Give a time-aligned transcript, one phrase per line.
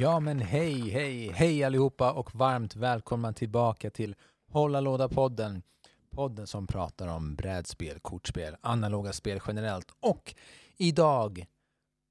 [0.00, 4.14] Ja men hej, hej, hej allihopa och varmt välkomna tillbaka till
[4.46, 5.62] Hålla Låda-podden.
[6.10, 9.90] Podden som pratar om brädspel, kortspel, analoga spel generellt.
[10.00, 10.34] Och
[10.76, 11.46] idag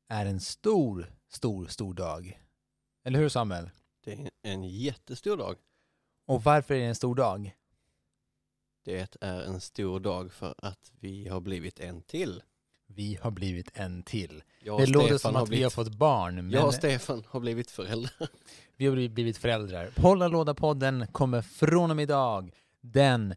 [0.09, 2.41] är en stor, stor, stor dag.
[3.03, 3.69] Eller hur Samuel?
[4.03, 5.55] Det är en jättestor dag.
[6.25, 7.55] Och varför är det en stor dag?
[8.85, 12.43] Det är en stor dag för att vi har blivit en till.
[12.95, 14.43] Vi har blivit en till.
[14.63, 16.65] Jag och Det låter Stefan som har att vi har blivit, fått barn, men Jag
[16.65, 18.27] och Stefan har blivit föräldrar.
[18.77, 19.89] vi har blivit föräldrar.
[19.97, 22.51] Hålla Låda-podden kommer från och med idag,
[22.81, 23.35] den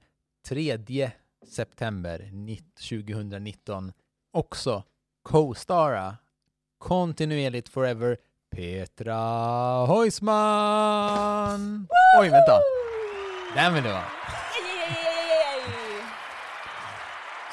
[0.48, 1.11] 3
[1.48, 2.30] september
[2.91, 3.92] 2019,
[4.33, 4.83] också
[5.23, 6.17] co-stara
[6.78, 8.17] kontinuerligt forever
[8.50, 9.17] Petra
[9.86, 11.86] Heusman!
[12.20, 12.58] Oj, vänta.
[13.55, 14.03] Den vill du ha.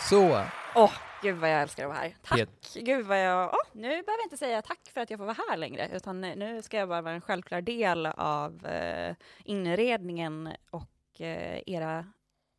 [0.09, 0.44] Så,
[0.75, 2.16] Åh, gud vad jag älskar att vara här.
[2.23, 2.39] Tack!
[2.39, 3.50] Pet- Gud vad jag...
[3.53, 6.22] Åh, nu behöver jag inte säga tack för att jag får vara här längre, utan
[6.22, 12.06] nu ska jag bara vara en självklar del av eh, inredningen och eh, era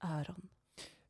[0.05, 0.48] öron.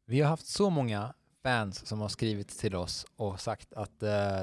[0.05, 4.42] vi har haft så många fans som har skrivit till oss och sagt att eh,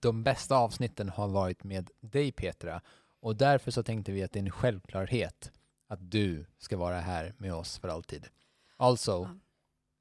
[0.00, 2.80] de bästa avsnitten har varit med dig Petra.
[3.20, 5.52] Och därför så tänkte vi att det är en självklarhet
[5.88, 8.28] att du ska vara här med oss för alltid.
[8.76, 9.28] Also,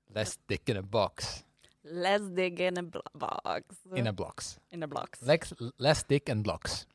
[0.10, 0.20] Ja.
[0.22, 1.44] let's stick in a box.
[1.84, 3.86] Let's dig in a box.
[3.96, 4.60] In a blocks.
[4.70, 5.22] In a blocks.
[5.22, 6.88] Let's, let's stick and blocks.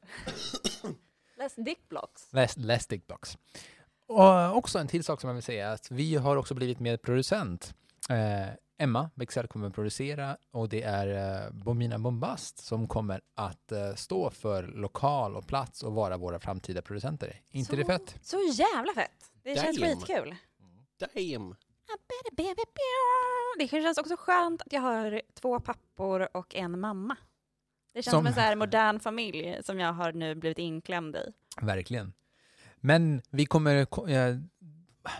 [1.38, 2.28] Let's dick blocks.
[2.32, 3.38] Let's, let's stick blocks.
[4.06, 6.80] Och också en till sak som jag vill säga är att vi har också blivit
[6.80, 7.74] medproducent.
[8.10, 13.72] Eh, Emma Bexell kommer att producera och det är eh, Bomina Bombast som kommer att
[13.72, 17.40] eh, stå för lokal och plats och vara våra framtida producenter.
[17.50, 18.18] inte det Så- fett?
[18.22, 19.30] Så jävla fett!
[19.42, 19.96] Det känns Damn.
[20.00, 20.36] skitkul.
[20.98, 21.54] Damn!
[23.58, 27.16] Det känns också skönt att jag har två pappor och en mamma.
[27.92, 31.16] Det känns Som- som en så här modern familj som jag har nu blivit inklämd
[31.16, 31.32] i.
[31.62, 32.12] Verkligen.
[32.76, 34.36] Men vi kommer, ko- eh,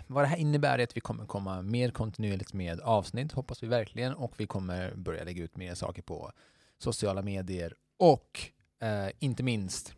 [0.07, 3.67] vad det här innebär är att vi kommer komma mer kontinuerligt med avsnitt, hoppas vi
[3.67, 6.31] verkligen, och vi kommer börja lägga ut mer saker på
[6.77, 8.39] sociala medier och
[8.81, 9.95] eh, inte minst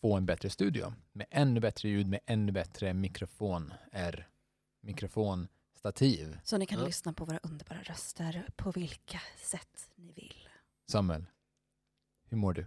[0.00, 4.28] få en bättre studio med ännu bättre ljud, med ännu bättre mikrofon, R,
[5.84, 6.38] mikrofonstativ.
[6.44, 6.86] Så ni kan Ja.
[6.86, 10.48] lyssna på våra underbara röster på vilka sätt ni vill.
[10.86, 11.24] Samuel,
[12.30, 12.66] hur mår du?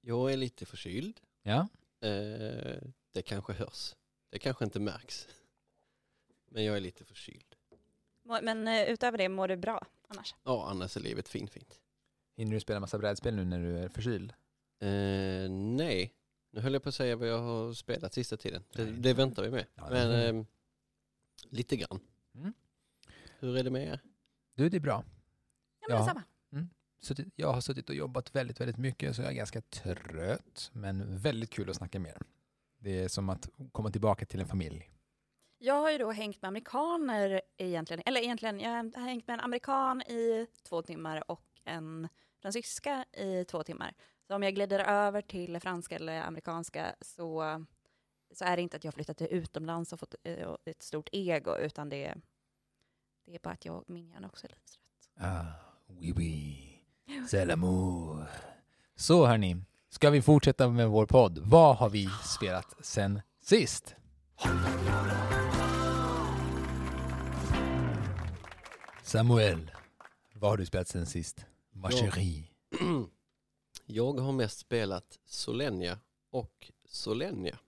[0.00, 1.20] Jag är lite förkyld.
[1.42, 1.68] Ja?
[2.00, 2.78] Eh,
[3.12, 3.94] det kanske hörs.
[4.30, 5.28] Det kanske inte märks.
[6.50, 7.54] Men jag är lite förkyld.
[8.42, 10.34] Men eh, utöver det, mår du bra annars?
[10.44, 11.80] Ja, annars är livet fint fint.
[12.36, 14.32] Hinner du spela massa brädspel nu när du är förkyld?
[14.80, 16.12] Eh, nej,
[16.50, 18.64] nu höll jag på att säga vad jag har spelat sista tiden.
[18.72, 19.66] Det, det väntar vi med.
[19.74, 20.46] Ja, Men ehm,
[21.50, 22.00] lite grann.
[22.34, 22.52] Mm.
[23.38, 24.00] Hur är det med er?
[24.54, 25.04] Du, det är bra.
[25.80, 26.02] Ja, men Ja.
[26.02, 26.22] detsamma.
[27.00, 30.70] suttit, jag har suttit och jobbat väldigt, väldigt mycket så jag är ganska trött.
[30.72, 32.22] Men väldigt kul att snacka med er.
[32.78, 34.90] Det är som att komma tillbaka till en familj.
[35.58, 39.40] Jag har ju då hängt med amerikaner egentligen, eller egentligen, jag har hängt med en
[39.40, 42.08] amerikan i två timmar och en
[42.42, 43.94] fransyska i två timmar.
[44.26, 47.64] Så om jag glider över till franska eller amerikanska så,
[48.38, 51.08] så är det inte att jag har flyttat till utomlands och fått eh, ett stort
[51.12, 52.20] ego, utan det, är-
[53.26, 55.26] det är bara att jag, min hjärna också är lite trött.
[55.26, 55.44] Ah,
[55.86, 56.62] oui, oui.
[57.28, 58.26] C'est l'amour.
[58.96, 59.56] Så hörni,
[59.88, 61.38] ska vi fortsätta med vår podd?
[61.38, 63.94] Vad har vi spelat sen sist?
[69.02, 69.70] Samuel,
[70.34, 71.46] vad har du spelat sen sist?
[71.72, 72.44] Ma chérie.
[73.86, 75.98] Jag har mest spelat Solenia
[76.30, 77.58] och Solenia.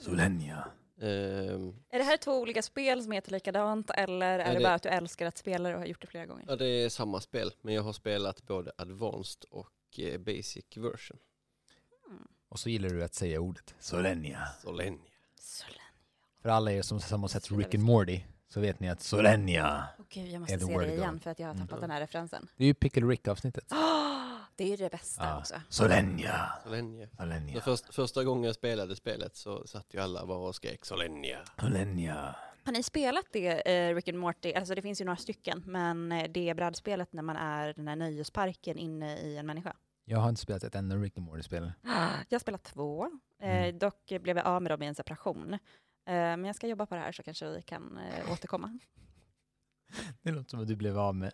[0.00, 0.68] Solenia.
[1.02, 4.62] Ehm, Är det här två olika spel som heter likadant, eller är Ja, det, det-
[4.64, 6.44] bara att du älskar att spela det och har gjort det flera gånger?
[6.48, 11.18] ja, det är samma spel, men jag har spelat både Advanced och eh, Basic version.
[12.10, 12.28] Mm.
[12.48, 14.46] Och så gillar du att säga ordet Solenia.
[14.62, 15.00] Solenia.
[15.40, 15.82] Solenia.
[16.42, 19.84] För alla er som, som har sett Rick and Morty så vet ni att Solenia,
[20.08, 20.94] gud, jag Är måste the se word det go.
[20.94, 21.80] igen för att jag har tappat Mm.
[21.80, 22.48] den här referensen.
[22.56, 23.64] det är ju Pickle Rick-avsnittet.
[23.72, 24.19] Ah,
[24.60, 25.38] det är ju det bästa Ja.
[25.38, 25.54] också.
[25.68, 26.52] Solenia.
[26.64, 27.08] Solenia.
[27.10, 27.60] Så Solenia.
[27.60, 31.38] först, första gången jag spelade spelet så satt ju alla bara och skrek Solenia.
[31.60, 32.36] Solenia.
[32.64, 34.52] Har ni spelat det, eh, Rick and Morty?
[34.54, 37.96] Alltså det finns ju några stycken, men eh, det brädspelet när man är den här
[37.96, 39.76] nöjesparken inne i en människa.
[40.04, 41.72] Jag har inte spelat ett enda Rick and Morty-spel.
[42.28, 43.04] Jag har spelat två.
[43.42, 43.78] Eh, Mm.
[43.78, 45.52] dock blev jag av med dem i en separation.
[45.52, 45.58] Eh,
[46.06, 48.78] men jag ska jobba på det här så kanske vi kan eh, återkomma.
[50.22, 51.32] Det låter som att du blev av med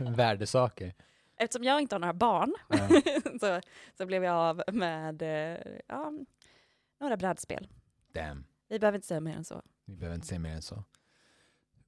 [0.16, 0.94] värdesaker.
[1.42, 2.54] Eftersom jag inte har några barn
[3.40, 3.60] så,
[3.98, 5.58] så blev jag av med eh,
[5.88, 6.12] ja,
[7.00, 7.68] några brädspel.
[8.12, 9.62] Damn, Vi behöver inte säga mer än så.
[9.84, 10.84] vi behöver inte säga mer än så.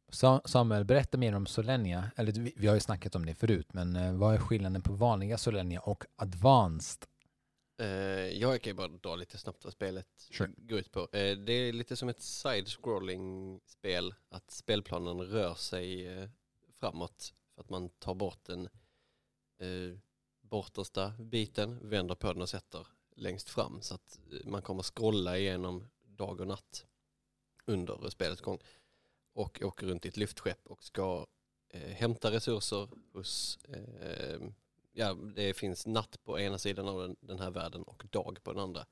[0.09, 2.11] Sa- Samuel, berätta mer om Solenia.
[2.17, 4.93] Eller vi, vi har ju snackat om det förut, men eh, vad är skillnaden på
[4.93, 7.07] vanliga Solenia och advanced?
[7.81, 7.87] Eh,
[8.29, 10.51] jag kan ju bara dra lite snabbt vad spelet Sure.
[10.57, 11.01] går ut på.
[11.01, 16.29] Eh, det är lite som ett side-scrolling spel, att spelplanen rör sig eh,
[16.81, 18.69] framåt för att man tar bort den
[19.59, 19.99] eh,
[20.41, 22.87] bortersta biten, vänder på den och sätter
[23.17, 26.87] längst fram så att eh, man kommer scrolla igenom dag och natt
[27.67, 28.59] under spelets gång
[29.33, 31.27] och åker runt i ett lyftskepp och ska
[31.69, 34.41] eh, hämta resurser hos eh,
[34.93, 38.53] ja, det finns natt på ena sidan av den, den här världen och dag på
[38.53, 38.87] den andra.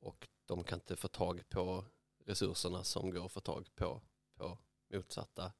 [0.00, 1.84] Och de kan inte få tag på
[2.24, 4.00] resurserna som går att få tag på
[4.34, 4.58] på
[4.92, 5.52] motsatta.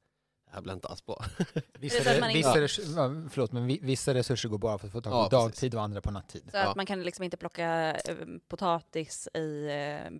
[0.55, 1.25] Här blir inte alls bra.
[1.79, 5.01] Vissa, re- vissa, res- ja, förlåt, men vi- vissa resurser går bara för att få
[5.01, 5.61] tag på Ja, precis.
[5.61, 6.41] dagtid och andra på nattid.
[6.51, 6.69] Så Ja.
[6.69, 8.15] att man kan liksom inte plocka eh,
[8.47, 10.11] potatis i eh,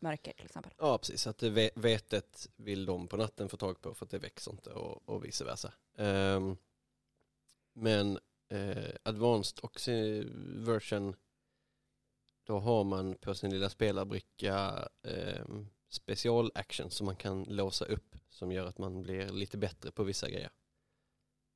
[0.00, 0.72] mörker till exempel.
[0.78, 1.22] Ja, precis.
[1.22, 1.42] Så att
[1.74, 5.24] vetet vill de på natten få tag på för att det växer inte och, och
[5.24, 5.72] vice versa.
[5.98, 6.56] Ehm,
[7.74, 8.18] men
[8.50, 11.14] eh, advanced sin version
[12.46, 18.16] då har man på sin lilla spelarbricka um, special action som man kan låsa upp
[18.30, 20.50] som gör att man blir lite bättre på vissa grejer.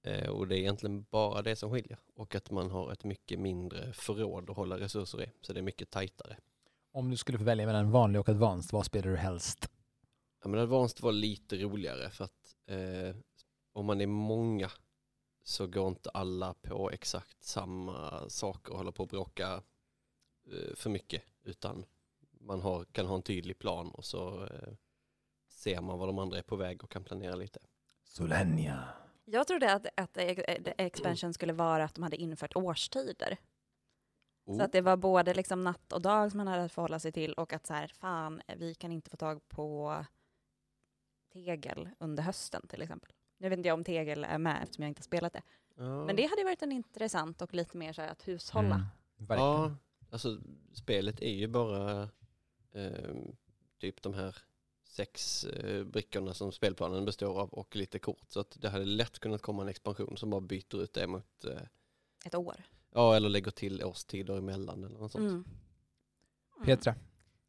[0.02, 3.38] Eh, och det är egentligen bara det som skiljer och att man har ett mycket
[3.38, 6.36] mindre förråd att hålla resurser i så det är mycket tajtare.
[6.92, 9.70] Om du skulle få välja mellan vanlig och advanced, vad spelar du helst?
[10.42, 13.16] Ja, men Advanced var lite roligare för att eh,
[13.72, 14.70] om man är många
[15.44, 19.62] så går inte alla på exakt samma saker och håller på att bråka
[20.52, 21.84] eh, för mycket utan
[22.40, 24.72] man har, kan ha en tydlig plan och så eh,
[25.48, 27.60] ser man var de andra är på väg och kan planera lite.
[28.04, 28.88] Solenia.
[29.24, 30.38] Jag trodde att, att eh,
[30.78, 33.36] expansion skulle vara att de hade infört årstider.
[34.46, 36.98] Så Oh, att det var både liksom natt och dag som man hade att förhålla
[36.98, 39.96] sig till och att så här, fan, vi kan inte få tag på
[41.32, 43.12] tegel under hösten till exempel.
[43.38, 45.42] Nu vet inte jag om tegel är med eftersom jag inte har spelat det.
[45.74, 46.04] ja.
[46.04, 48.74] Men det hade ju varit en intressant och lite mer så här att hushålla.
[48.74, 48.86] Mm,
[49.16, 49.50] verkligen.
[49.50, 49.76] Ja,
[50.10, 50.40] alltså
[50.72, 52.08] spelet är ju bara
[52.72, 53.14] eh,
[53.80, 54.36] typ de här
[54.84, 58.24] sex eh, brickorna som spelplanen består av och lite kort.
[58.28, 61.44] Så att det hade lätt kunnat komma en expansion som bara byter ut det mot,
[61.44, 61.60] eh,
[62.24, 62.56] Ett år.
[62.90, 65.22] ja eller lägger till årstider emellan eller något sånt.
[65.30, 65.44] Mm.
[66.56, 66.66] Mm.
[66.66, 66.94] Petra,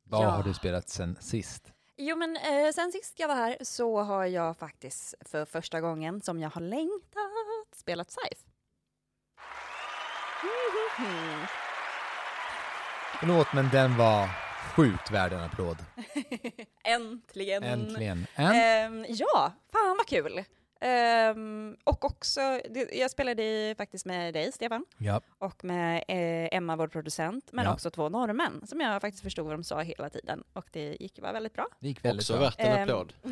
[0.04, 0.30] vad Ja.
[0.30, 1.74] har du spelat sen sist?
[1.98, 6.22] Jo men eh, sen sist jag var här så har jag faktiskt för första gången
[6.22, 8.48] som jag har längtat spelat Scythe.
[13.20, 14.30] Förlåt, men den var
[14.76, 15.78] sjukt värd en applåd.
[16.84, 17.64] Äntligen!
[17.64, 18.28] Äntligen.
[18.36, 18.52] En?
[18.52, 20.44] Ehm, ja, fan vad kul!
[20.84, 22.40] Ehm, och också,
[22.70, 25.22] det, jag spelade i, faktiskt med dig Stefan Ja.
[25.40, 27.74] och med eh, Emma, vår producent, men Ja.
[27.74, 31.18] också två norrmän som jag faktiskt förstod vad de sa hela tiden och det gick
[31.18, 31.68] ju bara väldigt bra.
[31.80, 32.42] Det gick väldigt Också bra.
[32.46, 33.14] värt en Ehm, applåd.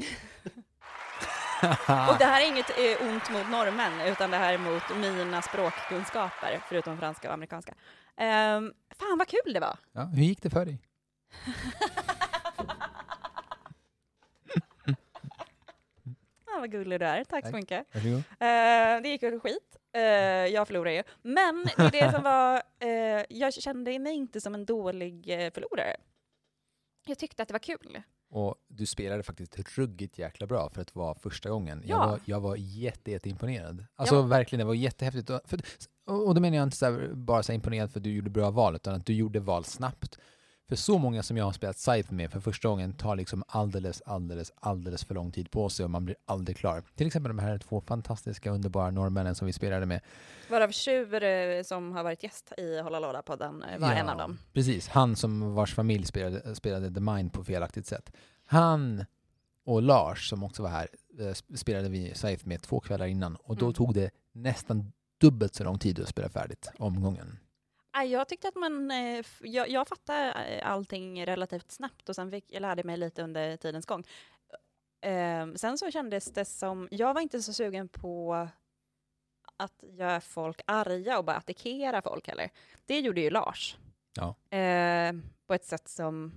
[2.09, 5.41] Och det här är inget eh, ont mot norrmän, utan det här är mot mina
[5.41, 7.71] språkkunskaper, förutom franska och amerikanska.
[8.17, 9.77] Um, fan vad kul det var!
[9.91, 10.77] ja, hur gick det för dig?
[16.55, 17.51] Ah, vad gullig du är, tack, Tack.
[17.51, 17.95] så mycket.
[17.95, 19.77] Eh, det gick väl skit.
[19.93, 20.01] Eh,
[20.53, 21.03] jag förlorade ju.
[21.21, 25.95] Men det är det som var, eh, jag kände mig inte som en dålig förlorare.
[27.05, 28.01] Jag tyckte att det var kul.
[28.31, 31.83] Och du spelade faktiskt ruggigt jäkla bra för att vara första gången.
[31.85, 32.07] Jag Ja.
[32.07, 33.85] var, jag var jätte, jätteimponerad.
[33.95, 34.21] Alltså Ja.
[34.21, 35.29] verkligen, det var jättehäftigt.
[35.29, 35.61] Och, för,
[36.05, 38.51] och då menar jag inte så här, bara så imponerad för att du gjorde bra
[38.51, 40.19] val, utan att du gjorde val snabbt.
[40.69, 44.01] För så många som jag har spelat Scythe med för första gången tar liksom alldeles,
[44.05, 46.83] alldeles, alldeles för lång tid på sig och man blir aldrig klar.
[46.95, 50.01] Till exempel de här två fantastiska, underbara norrmännen som vi spelade med.
[50.49, 54.17] Varav Tjur eh, som har varit gäst i Hålla Låda-podden eh, var Ja, en av
[54.17, 54.37] dem.
[54.53, 58.11] Precis, han som vars familj spelade, spelade The Mind på felaktigt sätt.
[58.45, 59.05] Han
[59.65, 60.87] och Lars som också var här
[61.19, 63.73] eh, spelade vi Scythe med två kvällar innan och då Mm.
[63.73, 67.37] tog det nästan dubbelt så lång tid att spela färdigt omgången.
[67.93, 72.45] Jag tyckte att man, eh, jag, jag fattade eh, allting relativt snabbt och sen fick,
[72.47, 74.03] jag lärde mig lite under tidens gång.
[75.01, 78.47] Eh, sen så kändes det som, jag var inte så sugen på
[79.57, 82.49] att göra folk arga och bara attackera folk heller.
[82.85, 83.77] Det gjorde ju Lars.
[84.13, 84.57] Ja.
[84.57, 85.13] Eh,
[85.47, 86.33] på ett sätt som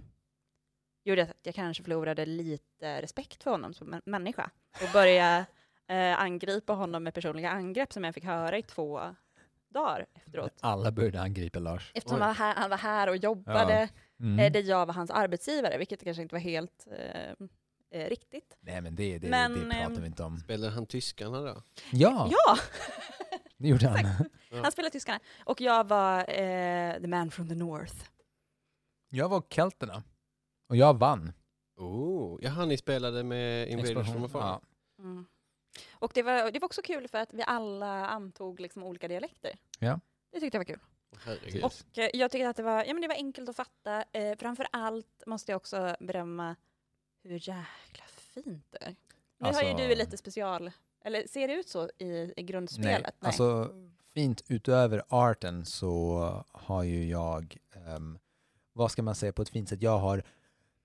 [1.05, 4.51] gjorde att jag kanske förlorade lite respekt för honom som mä- människa
[4.83, 5.45] och började
[5.87, 9.15] eh, angripa honom med personliga angrepp som jag fick höra i två
[9.73, 10.53] dagar efteråt.
[10.61, 11.93] Alla började angripa Lars.
[11.95, 13.89] Eftersom han var, här, han var här och jobbade,
[14.21, 14.39] Mm.
[14.39, 17.31] eh, där jag var hans arbetsgivare, vilket kanske inte var helt eh,
[18.01, 18.57] eh, riktigt.
[18.61, 20.39] Nej men det, det, Men, det pratar ehm, vi inte om.
[20.39, 21.63] Spelade han tyskarna då?
[21.93, 22.57] Ja, Ja,
[23.57, 24.05] det gjorde han.
[24.63, 25.21] han spelade tyskarna.
[25.45, 27.95] Och jag var eh, the man from the north.
[29.11, 30.03] Jag var kelterna.
[30.69, 31.33] Och jag vann.
[31.77, 34.41] Oh, jaha, ni spelade med Invaders from afar?
[34.41, 34.61] Ja.
[34.99, 35.27] Mm.
[35.93, 39.53] Och det var, det var också kul för att vi alla antog liksom olika dialekter.
[39.79, 40.01] Ja.
[40.33, 40.81] Det tyckte jag var kul.
[41.25, 41.65] Herregud.
[41.65, 44.05] Och eh, jag tyckte att det var, ja, men det var enkelt att fatta.
[44.13, 46.57] Eh, framför allt måste jag också berömma
[47.23, 48.97] hur jäkla fint det är.
[49.39, 50.71] Nu har ju Alltså- du lite special,
[51.05, 53.15] eller ser det ut så i, i Nej, grundspelet?
[53.19, 53.71] alltså
[54.15, 56.19] fint utöver arten så
[56.53, 58.19] har ju jag, ehm,
[58.73, 60.25] vad ska man säga på ett fint sätt, jag har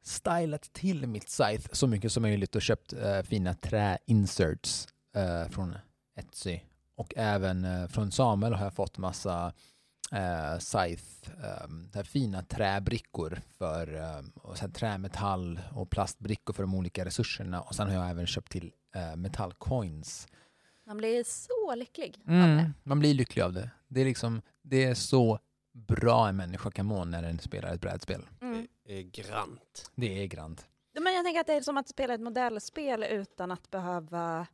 [0.07, 4.87] stylat till mitt scythe så mycket som möjligt och köpt eh, fina träinserts
[5.17, 5.75] uh, från
[6.15, 6.59] Etsy.
[6.95, 9.53] Och även eh, från Samuel har jag fått massa
[10.13, 11.31] uh, scythe,
[11.91, 17.61] där fina träbrickor för um, och sen trämetall och plastbrickor för de olika resurserna.
[17.61, 20.27] Och sen har jag även köpt till uh, metallcoins
[20.85, 22.33] Man blir så lycklig av det.
[22.33, 23.69] Mm, man blir lycklig av det.
[23.87, 25.39] Det är liksom, det är så
[25.77, 28.25] bra en människa kan må när den spelar ett brädspel.
[28.41, 28.67] Mm.
[28.83, 29.91] Det är grant.
[29.95, 30.67] Det är grant.
[30.99, 34.47] Men jag tänker att det är som att spela ett modellspel utan att behöva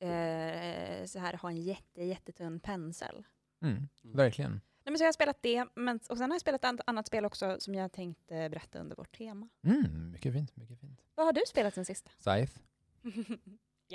[0.00, 3.24] eh, så här, ha en jätte, jättetunn pensel.
[3.62, 4.50] Mm, verkligen.
[4.50, 4.60] Nej,
[4.92, 7.24] men så jag har spelat det, men, och sen har jag spelat ett annat spel
[7.24, 9.48] också som jag tänkte berätta under vårt tema.
[9.66, 11.00] Mm, mycket fint, mycket fint.
[11.14, 12.10] Vad har du spelat sen sist?
[12.18, 12.60] Scythe.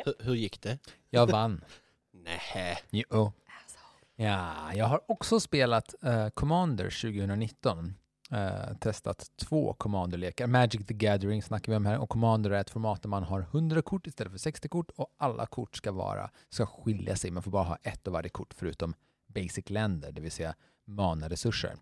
[0.05, 0.79] Hur, hur gick det?
[1.09, 1.65] Jag vann.
[2.11, 2.77] Nej.
[2.89, 3.31] Jo.
[4.15, 7.93] Ja, jag har också spelat eh, Commander 2019.
[8.31, 10.47] Eh, testat två Commander-lekar.
[10.47, 13.39] Magic the Gathering snackar vi om här och Commander är ett format där man har
[13.39, 17.31] 100 kort istället för 60 kort och alla kort ska vara, ska skilja sig.
[17.31, 18.93] Man får bara ha ett av varje kort förutom
[19.27, 21.75] basic länder, det vill säga mana-resurser.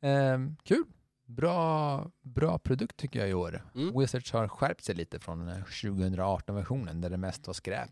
[0.00, 0.84] Eh, kul!
[1.26, 3.62] Bra, bra produkt tycker jag i år.
[3.74, 3.98] Mm.
[3.98, 7.90] Wizards har skärpt sig lite från eh, 2018-versionen där det mest var skräp.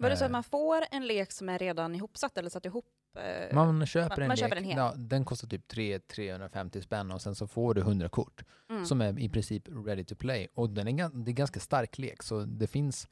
[0.00, 2.64] Var det så Eh, att man får en lek som är redan ihopsatt eller satt
[2.66, 2.86] ihop?
[3.18, 4.38] eh, Man köper man- en man lek.
[4.38, 4.76] köper en hel.
[4.76, 8.84] Ja, den kostar typ 3 350 spänn och sen så får du 100 kort mm.
[8.86, 10.48] som är i princip ready to play.
[10.54, 13.08] Och den är, det är ganska stark lek så det finns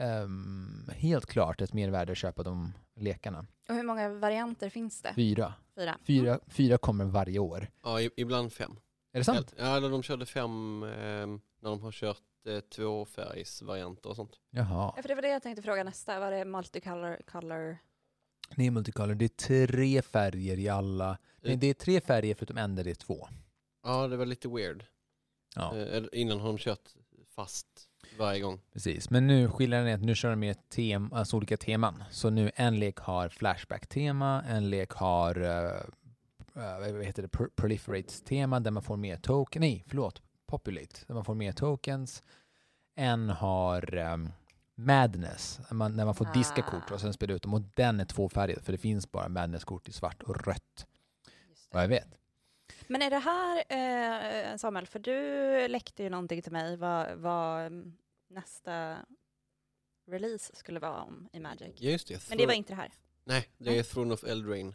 [0.00, 3.46] ehm, helt klart ett mervärde att köpa de lekarna.
[3.68, 5.14] Och hur många varianter finns det?
[5.14, 5.54] Fyra.
[5.76, 5.98] Fyra.
[6.04, 7.68] Fyra, fyra kommer varje år.
[7.82, 8.76] Ja, ibland fem.
[9.12, 9.54] Är det sant?
[9.58, 10.88] Ja, eller de körde fem eh,
[11.60, 14.38] när de har kört eh, tvåfärgsvarianter och sånt.
[14.50, 14.92] Jaha.
[14.96, 16.20] Ja, för det var det jag tänkte fråga nästa.
[16.20, 17.16] Var det multicolor?
[17.26, 17.78] Color?
[18.56, 19.14] Det är multicolor.
[19.14, 21.18] Det är tre färger i alla.
[21.40, 23.28] Nej, det är tre färger förutom en där det är två.
[23.84, 24.84] Ja, det var lite weird.
[25.54, 26.88] Ja, Eh, eller innan har de kört
[27.34, 27.66] fast
[28.18, 28.60] varje gång.
[28.72, 29.10] precis.
[29.10, 32.04] Men nu skillnaden är att nu kör de med tem, alltså olika teman.
[32.10, 35.82] Så nu en lek har Flashback-tema, en lek har uh,
[36.54, 40.22] vad heter det, Pro- Proliferates-tema där man får mer token, nej förlåt,
[40.52, 42.22] Populate, där man får mer tokens.
[42.94, 44.28] En har ehm,
[44.74, 46.70] Madness, när man, när man får diska Ah.
[46.70, 47.54] kort och sen spela ut dem.
[47.54, 50.86] Och den är tvåfärgad för det finns bara Madness-kort i svart och rött,
[51.70, 52.08] vad jag vet.
[52.86, 53.64] Men är det här,
[54.52, 57.96] eh, Samuel, för du läckte ju någonting till mig vad, vad mm,
[58.30, 58.96] nästa
[60.10, 61.80] release skulle vara om i Magic.
[61.80, 62.28] Just det.
[62.28, 62.92] Men det var inte det här.
[63.24, 64.74] Nej, det är Throne of Eldraine.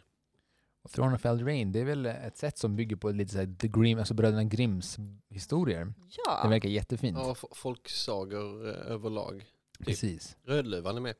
[0.82, 3.68] Och Throne of Eldraine, det är väl ett sätt som bygger på lite såhär The
[3.68, 4.98] Grimm, alltså bröderna Grimms
[5.30, 5.92] historier.
[6.26, 6.42] Ja.
[6.42, 7.18] Det verkar jättefint.
[7.18, 9.44] Ja, folksagor eh, överlag.
[9.84, 10.36] Precis.
[10.42, 11.14] Rödluvan är med.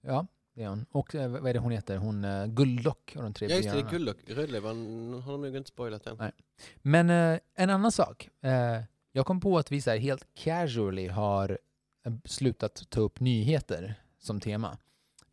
[0.00, 0.86] Ja, det är hon.
[0.90, 1.96] Och eh, vad är det hon heter?
[1.96, 3.98] Hon uh, Gulllock och de tre Ja, just det, det är björnarna.
[3.98, 4.16] Gullok.
[4.38, 4.76] Rödluvan
[5.22, 6.16] har de nog inte spoilat än.
[6.16, 6.32] Nej.
[6.76, 8.28] Men eh, en annan sak.
[8.40, 8.80] Eh,
[9.12, 11.58] jag kom på att vi så här, helt casually har
[12.06, 14.78] eh, slutat ta upp nyheter som tema.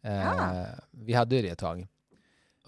[0.01, 0.65] Eh, Ah.
[0.91, 1.87] Vi hade ju det ett tag.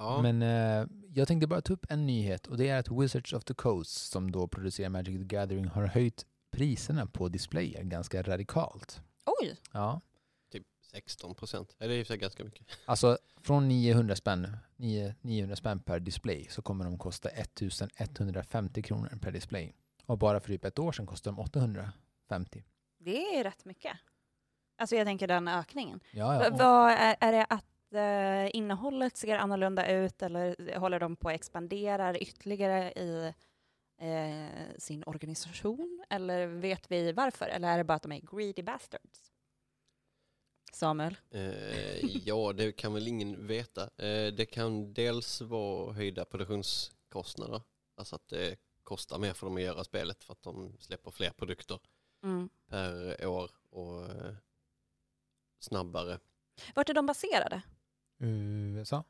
[0.02, 3.34] Ja, Men eh, jag tänkte bara ta upp en nyhet och det är att Wizards
[3.34, 8.22] of the Coast som då producerar Magic the Gathering har höjt priserna på displayer ganska
[8.24, 9.02] radikalt.
[9.42, 10.02] Oj, Ja,
[10.52, 11.76] typ 16 procent.
[11.78, 12.68] Det är i och för sig ganska mycket.
[12.86, 19.20] alltså från 900 spänn, 9, 900 spänn per display så kommer de kosta 1150 kronor
[19.22, 19.74] per display.
[20.06, 22.64] Och bara för typ ett år sedan kostade de 850.
[23.00, 23.98] det är rätt mycket.
[24.78, 26.00] Alltså jag tänker den ökningen.
[26.12, 26.50] Ja, ja.
[26.52, 27.66] Vad är, är det att
[28.54, 33.34] innehållet ser annorlunda ut eller håller de på att expandera ytterligare i
[33.98, 36.04] eh, sin organisation?
[36.10, 37.46] Eller vet vi varför?
[37.46, 39.32] Eller är det bara att de är greedy bastards?
[40.74, 41.18] Samuel?
[41.30, 43.82] Eh, ja, det kan väl ingen veta.
[43.82, 47.62] Eh, det kan dels vara höjda produktionskostnader.
[47.98, 51.30] Alltså att det kostar mer för dem att göra spelet för att de släpper fler
[51.30, 51.80] produkter
[52.24, 52.50] Mm.
[52.70, 54.34] per år och eh,
[55.60, 56.20] snabbare.
[56.76, 57.62] Vart är de baserade?
[58.22, 59.04] USA?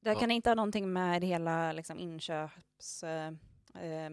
[0.00, 0.20] Det Ja.
[0.20, 3.02] kan inte ha någonting med hela liksom, inköps...
[3.02, 3.32] Eh,
[3.74, 4.10] eh,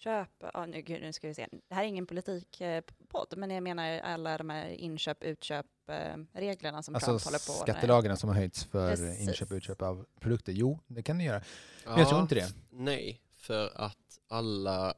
[0.00, 1.46] köp, ja, nu, gud, nu ska vi se.
[1.68, 6.82] Det här är ingen politikpodd, men jag menar alla de här inköp, utköp, eh, reglerna
[6.82, 9.28] som Alltså Trump håller på skattelagarna som har höjts för Precis.
[9.28, 10.52] inköp och utköp av produkter.
[10.52, 11.42] Jo, det kan det göra.
[11.84, 12.52] Ja, Men jag tror inte det.
[12.70, 14.94] Nej, för att alla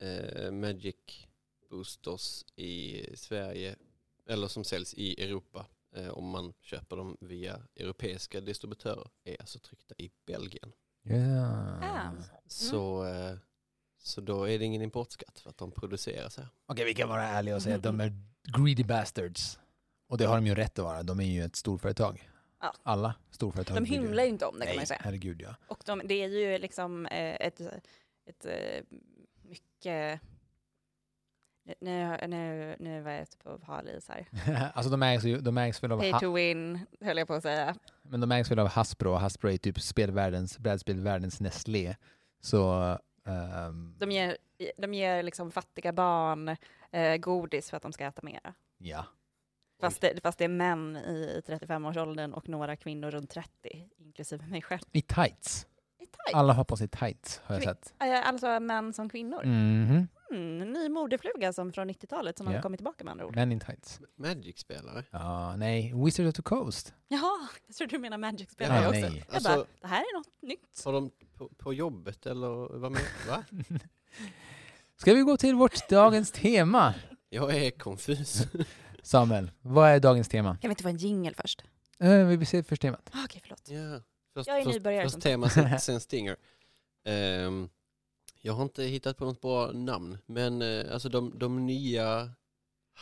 [0.00, 1.26] eh, Magic
[1.70, 3.76] boosters i Sverige,
[4.28, 5.64] eller som säljs i Europa, eh,
[6.10, 10.72] om man köper dem via europeiska distributörer, är alltså tryckta i Belgien.
[11.02, 11.78] Ja.
[11.82, 12.12] Ah.
[12.46, 13.36] Så, eh,
[13.98, 16.48] så då är det ingen importskatt för att de produceras här.
[16.66, 18.12] Okej, vi kan vara ärliga och säga att de är
[18.58, 19.58] greedy bastards.
[20.08, 21.02] Och det har de ju rätt att vara.
[21.02, 22.30] De är ju ett storföretag.
[22.60, 22.74] Ja.
[22.82, 23.76] Alla storföretag.
[23.76, 25.00] De hymlar ju inte om det kan Nej, man ju säga.
[25.04, 25.54] herregud ja.
[25.66, 27.60] Och de, det är ju liksom eh, ett,
[28.26, 28.98] ett eh,
[29.42, 30.20] mycket...
[31.80, 34.26] Nu, nu, nu var jag ute på hal is här.
[34.74, 37.74] alltså de ägs, de ägs väl av, Pay to win, höll jag på att säga.
[38.02, 41.96] men de ägs väl av Hasbro och Hasbro är typ spelvärldens, brädspelvärldens Nestlé.
[42.40, 42.72] Så
[43.26, 44.36] ehm, De ger,
[44.78, 46.56] de ger liksom fattiga barn
[46.90, 48.54] eh, godis för att de ska äta mera.
[48.78, 49.04] ja.
[49.80, 54.62] Fast det, fast det är män i 35-årsåldern och några kvinnor runt 30, inklusive mig
[54.62, 54.80] själv.
[54.92, 55.66] I tights.
[55.98, 56.34] I tight.
[56.34, 57.94] Alla har på sig tights har jag Kvin- sett.
[58.02, 59.44] Eh, Alltså män som kvinnor.
[59.44, 60.08] Mhm.
[60.30, 62.52] Mm, en ny modefluga som från 90-talet som Ja.
[62.52, 63.34] har kommit tillbaka med andra ord.
[63.34, 64.00] Men in tights.
[64.16, 65.04] Magic-spelare?
[65.10, 65.92] Ja, nej.
[66.04, 66.94] Wizard of the Coast.
[67.08, 69.00] Jaha, jag tror du menar Magic-spelare Ja, också.
[69.00, 69.24] nej.
[69.28, 70.82] Jag Alltså- bara, det här är något nytt.
[70.84, 73.02] Har de på, på jobbet eller vad med?
[73.28, 73.44] Va?
[74.96, 76.94] Ska vi gå till vårt dagens tema?
[77.28, 78.42] Jag är konfus.
[79.02, 80.56] Samuel, vad är dagens tema?
[80.56, 81.62] Kan vi inte få en jingle först?
[82.02, 83.10] Uh, vi vill se först temat.
[83.12, 83.62] Ah, Okej, förlåt.
[83.68, 84.00] Ja.
[84.34, 86.36] Först, Jag är först, nybörjare först som tema, sen, sen Stinger.
[87.04, 87.68] Ehm,
[88.40, 92.30] jag har inte hittat på något bra namn, men eh, alltså de, de nya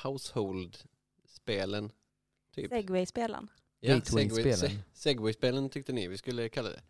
[0.03, 1.91] Household-spelen.
[2.55, 2.71] Typ.
[2.71, 3.49] Segway-spelen.
[3.81, 4.55] Ja, Gateway-spelen.
[4.57, 6.81] Segway- Segway-spelen tyckte ni vi skulle kalla det.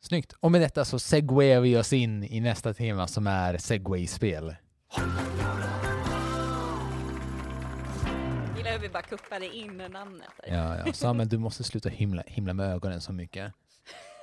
[0.00, 0.32] Snyggt.
[0.40, 4.54] Och med detta så segwayar vi oss in i nästa tema som är segway-spel.
[8.56, 10.28] Gillar hur vi bara kuppade in namnet.
[10.46, 10.54] där.
[10.54, 10.92] Ja, ja.
[10.92, 13.52] Samuel, du måste sluta himla, himla med ögonen så mycket.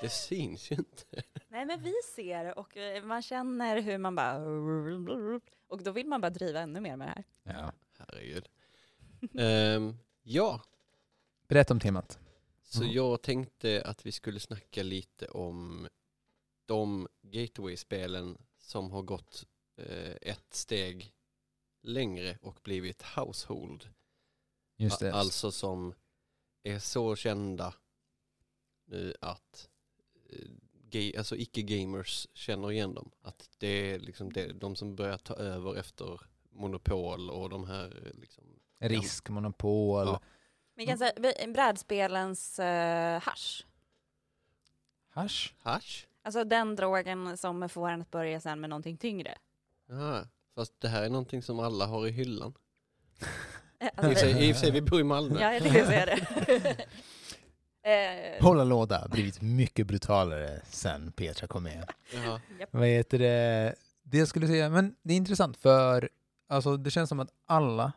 [0.02, 1.24] Det syns ju inte.
[1.48, 4.38] Nej, men vi ser och eh, man känner hur man bara...
[5.68, 7.24] Och då vill man bara driva ännu mer med det här.
[7.62, 7.72] Ja.
[7.98, 8.50] Herregud.
[9.40, 10.62] Ehm, ja,
[11.48, 12.20] Berätta om temat.
[12.64, 12.94] så Mm.
[12.94, 15.88] jag tänkte att vi skulle snacka lite om
[16.66, 21.14] de Gateway-spelen som har gått eh, ett steg
[21.82, 23.90] längre och blivit Household.
[24.76, 25.14] Just det.
[25.14, 25.94] Alltså som
[26.64, 27.74] är så kända
[28.86, 29.70] nu att
[30.30, 30.50] eh,
[30.92, 33.12] ga- alltså icke-gamers känner igen dem.
[33.22, 38.12] Att det är liksom det, de som börjar ta över efter Monopol och de här
[38.22, 38.44] liksom,
[38.80, 40.08] Risk, monopol.
[40.08, 40.22] Ja.
[40.76, 41.14] Vi kan säga
[41.48, 42.66] brädspelens uh,
[43.20, 43.64] hash.
[45.10, 45.54] Hasch.
[45.60, 46.06] hash.
[46.22, 49.38] Alltså den drogen som får en att börja sen med någonting tyngre.
[49.88, 50.24] Ja,
[50.56, 52.54] fast det här är någonting som alla har i hyllan.
[53.96, 55.42] Alltså, i och för sig vi bor i Malmö.
[55.42, 56.86] ja, jag tänkte säga det.
[57.84, 61.90] Eh, Hålla låda blivit mycket brutalare sen Petra kom med.
[62.14, 62.42] Jaha.
[62.60, 62.70] japp.
[62.72, 63.76] Vad heter det?
[64.04, 66.10] Det jag skulle säga, men det är intressant för
[66.48, 67.92] alltså, det känns som att alla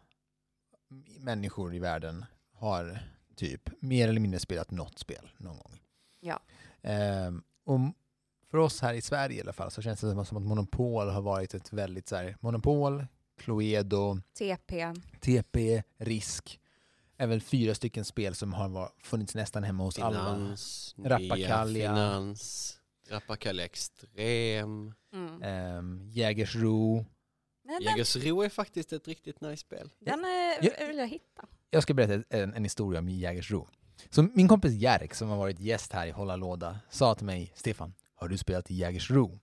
[1.20, 2.98] människor i världen har
[3.36, 5.80] typ mer eller mindre spelat något spel någon gång.
[6.20, 6.40] Ja.
[6.82, 7.78] Ehm, och
[8.50, 11.22] för oss här i Sverige i alla fall så känns det som att Monopol har
[11.22, 13.06] varit ett väldigt så här, Monopol,
[13.38, 14.92] Cluedo, TP.
[15.20, 16.60] TP, Risk
[17.16, 20.18] är väl fyra stycken spel som har var, funnits nästan hemma hos alla.
[20.34, 21.64] Finans, Rappakalja.
[21.64, 24.94] Nya Finans, Rappakalja Extrem.
[25.14, 25.42] Mm.
[25.42, 27.06] Ehm, Jägersro.
[27.64, 29.90] Nej, Jägersro är faktiskt ett riktigt nice spel.
[29.98, 30.86] den eh, Ja.
[30.86, 31.46] vill jag hitta.
[31.70, 33.68] Jag ska berätta en, en historia om Jägersro.
[34.10, 37.52] Så min kompis Jerk som har varit gäst här i Hålla Låda sa till mig,
[37.54, 39.38] Stefan, har du spelat i Jägersro?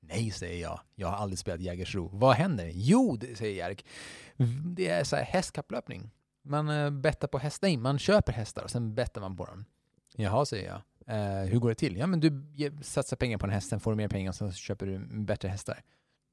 [0.00, 0.80] Nej, säger jag.
[0.94, 2.10] Jag har aldrig spelat Jägersro.
[2.12, 2.70] Vad händer?
[2.74, 3.84] Jo, säger Jerk.
[4.76, 6.10] Det är så här hästkapplöpning.
[6.48, 7.68] Man uh, bettar på hästar.
[7.68, 9.64] Nej, man köper hästar och sen bettar man på dem.
[10.16, 10.82] Jaha, säger jag.
[11.08, 11.96] Eh, hur går det till?
[11.96, 12.42] Ja, men du
[12.82, 14.98] satsar pengar på en häst, sen får du mer pengar och sen så köper du
[14.98, 15.82] bättre hästar.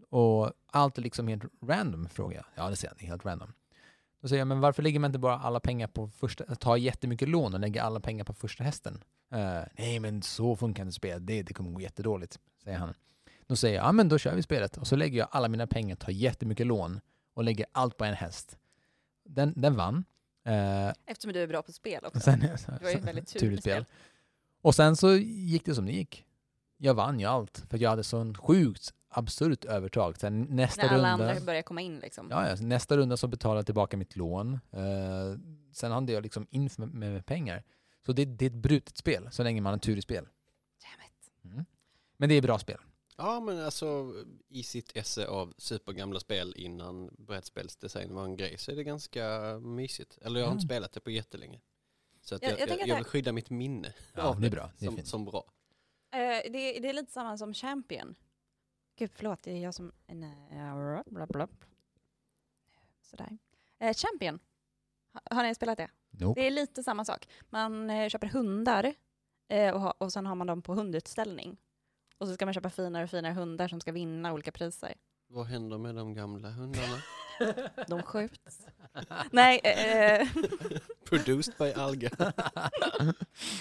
[0.10, 2.45] Och allt är liksom helt random, frågar jag.
[2.56, 2.97] Ja, det säger han.
[2.99, 3.54] Det är helt random.
[4.21, 7.30] Då säger jag, men varför lägger man inte bara alla pengar på första, tar jättemycket
[7.30, 9.04] lån och lägger alla pengar på första hästen?
[9.32, 11.28] Eh, nej, men så funkar inte spelet.
[11.28, 12.93] Det, det kommer gå jättedåligt, säger han.
[13.47, 14.78] Då säger jag, ja men då kör vi spelet.
[14.78, 16.99] Och så lägger jag alla mina pengar, tar jättemycket lån
[17.34, 18.58] och lägger allt på en häst.
[19.26, 20.06] Den, den vann.
[20.46, 22.20] Eh, Eftersom du är bra på spel också.
[22.20, 23.86] sen, Det var ju ett väldigt turligt spel.
[24.62, 26.26] Och sen så gick det som det gick.
[26.78, 30.18] Jag vann ju allt, för jag hade sån sjukt absurt övertag.
[30.18, 31.30] Sen nästa När alla runda...
[31.30, 32.28] andra börjar komma in liksom.
[32.32, 34.54] Ja, ja, nästa runda så betalade jag tillbaka mitt lån.
[34.54, 35.40] Eh,
[35.74, 37.64] sen hade jag liksom in med, med pengar.
[38.06, 40.28] Så det, det är ett brutet spel så länge man har tur i spel.
[41.44, 41.66] Mm.
[42.18, 42.78] Men det är bra spel.
[43.17, 44.13] Ja, men alltså
[44.47, 49.30] i sitt esse av supergamla spel innan brädspelsdesign var en grej så är det ganska
[49.60, 50.17] mysigt.
[50.21, 50.67] Eller jag har inte Mm.
[50.69, 51.62] spelat det på jättelänge.
[52.21, 54.39] Så att Jag- jag, jag jag, tänker jag, att vill skydda mitt minne Ja, av
[54.41, 54.71] det är bra.
[54.80, 55.08] Det är som, fint.
[55.08, 55.43] som bra.
[56.12, 56.19] Eh,
[56.51, 58.15] det, det är lite samma som Champion.
[58.97, 59.91] Gud, förlåt, det är jag som...
[60.08, 61.47] Nej, bla, bla.
[63.01, 63.38] Sådär.
[63.80, 64.39] Eh, Champion,
[65.13, 65.89] ha, har ni spelat det?
[66.10, 66.41] Nope.
[66.41, 67.28] Det är lite samma sak.
[67.49, 68.93] Man eh, köper hundar
[69.47, 71.58] eh, och, ha, och sen har man dem på hundutställning.
[72.17, 74.93] Och så ska man köpa finare och finare hundar som ska vinna olika priser.
[75.28, 76.97] Vad händer med de gamla hundarna?
[77.88, 78.67] De skjuts.
[79.32, 80.28] Nej, eh,
[81.10, 82.10] Produced by Alga.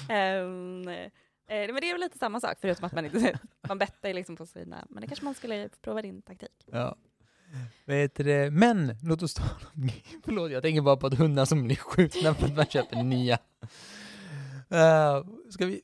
[0.09, 1.11] ehm, eh,
[1.47, 3.39] men det är väl lite samma sak förutom att man inte
[3.69, 6.69] man bettar liksom på sina, men det kanske man skulle prova din taktik.
[6.73, 6.97] Ja.
[7.85, 8.51] Vet det?
[8.51, 9.45] Men låt oss ta
[10.25, 13.39] Förlåt, jag tänker bara på att hundar som blir skjutna för att man köper nya.
[14.73, 15.83] Uh, ska, vi,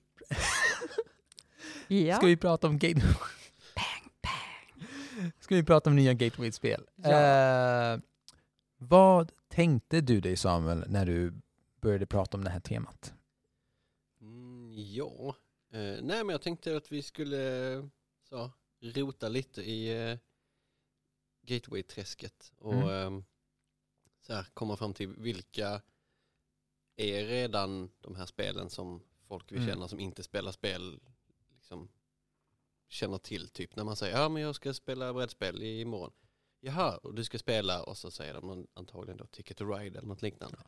[1.90, 2.16] Ja.
[2.16, 3.00] ska vi prata om gate...
[3.74, 5.32] Bang, bang.
[5.40, 6.86] Ska vi prata om nya Gateway-spel?
[6.96, 7.10] Ja.
[7.94, 8.00] Eh,
[8.78, 11.32] vad tänkte du dig Samuel när du
[11.80, 13.14] började prata om det här temat?
[14.20, 15.36] Mm, ja,
[15.72, 17.42] eh, nej men jag tänkte att vi skulle
[18.28, 18.50] så,
[18.80, 20.18] rota lite i eh,
[21.46, 23.16] Gateway-träsket och Mm.
[23.16, 23.22] eh,
[24.20, 25.82] så här, komma fram till vilka
[26.96, 29.68] är redan de här spelen som folk vi Mm.
[29.68, 31.00] känner som inte spelar spel
[31.70, 31.88] liksom,
[32.88, 33.48] känner till.
[33.48, 36.12] Typ när man säger ja men jag ska spela brädspel imorgon.
[36.60, 40.08] Jaha, och du ska spela och så säger de antagligen då Ticket to Ride eller
[40.08, 40.58] något liknande.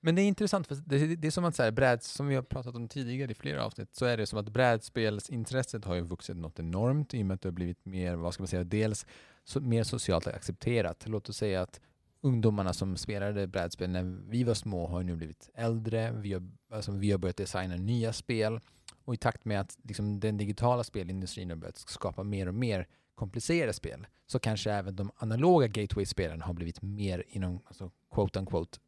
[0.00, 2.34] Men det är intressant, för det, det är som att så här, bräds, som vi
[2.34, 6.00] har pratat om tidigare i flera avsnitt, så är det som att brädspelsintresset har ju
[6.00, 8.64] vuxit något enormt i och med att det har blivit mer, vad ska man säga,
[8.64, 9.06] dels
[9.44, 11.04] så, mer socialt accepterat.
[11.06, 11.80] Låt oss säga att
[12.20, 16.50] ungdomarna som spelade brädspel när vi var små har ju nu blivit äldre, vi har,
[16.70, 18.60] alltså, vi har börjat designa nya spel
[19.04, 22.86] och i takt med att liksom, den digitala spelindustrin har börjat skapa mer och mer
[23.14, 28.78] komplicerade spel så kanske även de analoga gateway-spelen har blivit mer inom, alltså, quote unquote,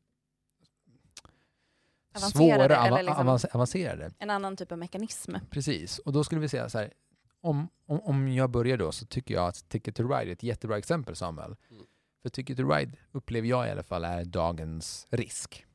[2.17, 4.11] Avancerade, svåra, ava- liksom- avancerade.
[4.19, 5.35] En annan typ av mekanism.
[5.51, 6.93] Precis, och då skulle vi säga så här,
[7.41, 10.43] om, om, om jag börjar då så tycker jag att Ticket to Ride är ett
[10.43, 11.57] jättebra exempel Samuel.
[11.71, 11.83] Mm.
[12.23, 15.67] För Ticket to Ride upplever jag i alla fall är dagens risk.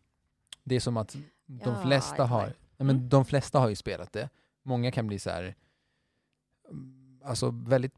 [0.64, 1.14] Det är som att
[1.46, 2.54] de Ja, flesta har.
[2.80, 3.10] Nej, men Mm.
[3.10, 4.30] de flesta har ju spelat det.
[4.64, 5.56] Många kan bli så här,
[6.70, 7.94] mm, alltså väldigt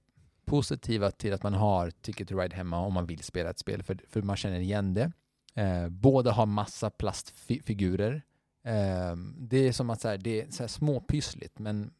[0.45, 3.83] positiva till att man har Ticket to Ride hemma om man vill spela ett spel,
[3.83, 5.11] för, för man känner igen det.
[5.55, 8.21] Eh, båda har massa plastfigurer.
[8.65, 11.93] Eh, det är som att så här, det är så här småpyssligt, men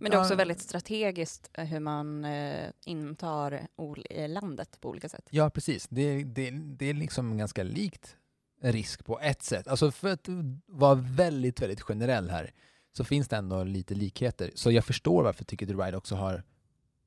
[0.00, 3.68] Men det är också väldigt strategiskt eh, hur man eh, intar
[4.10, 5.28] eh, landet på olika sätt.
[5.30, 5.88] Ja, precis.
[5.88, 8.16] Det, det, det är liksom ganska likt
[8.62, 9.68] risk på ett sätt.
[9.68, 10.28] Alltså för att
[10.66, 12.52] vara väldigt, väldigt generell här
[12.92, 14.50] så finns det ändå lite likheter.
[14.54, 16.42] Så jag förstår varför Ticket to Ride också har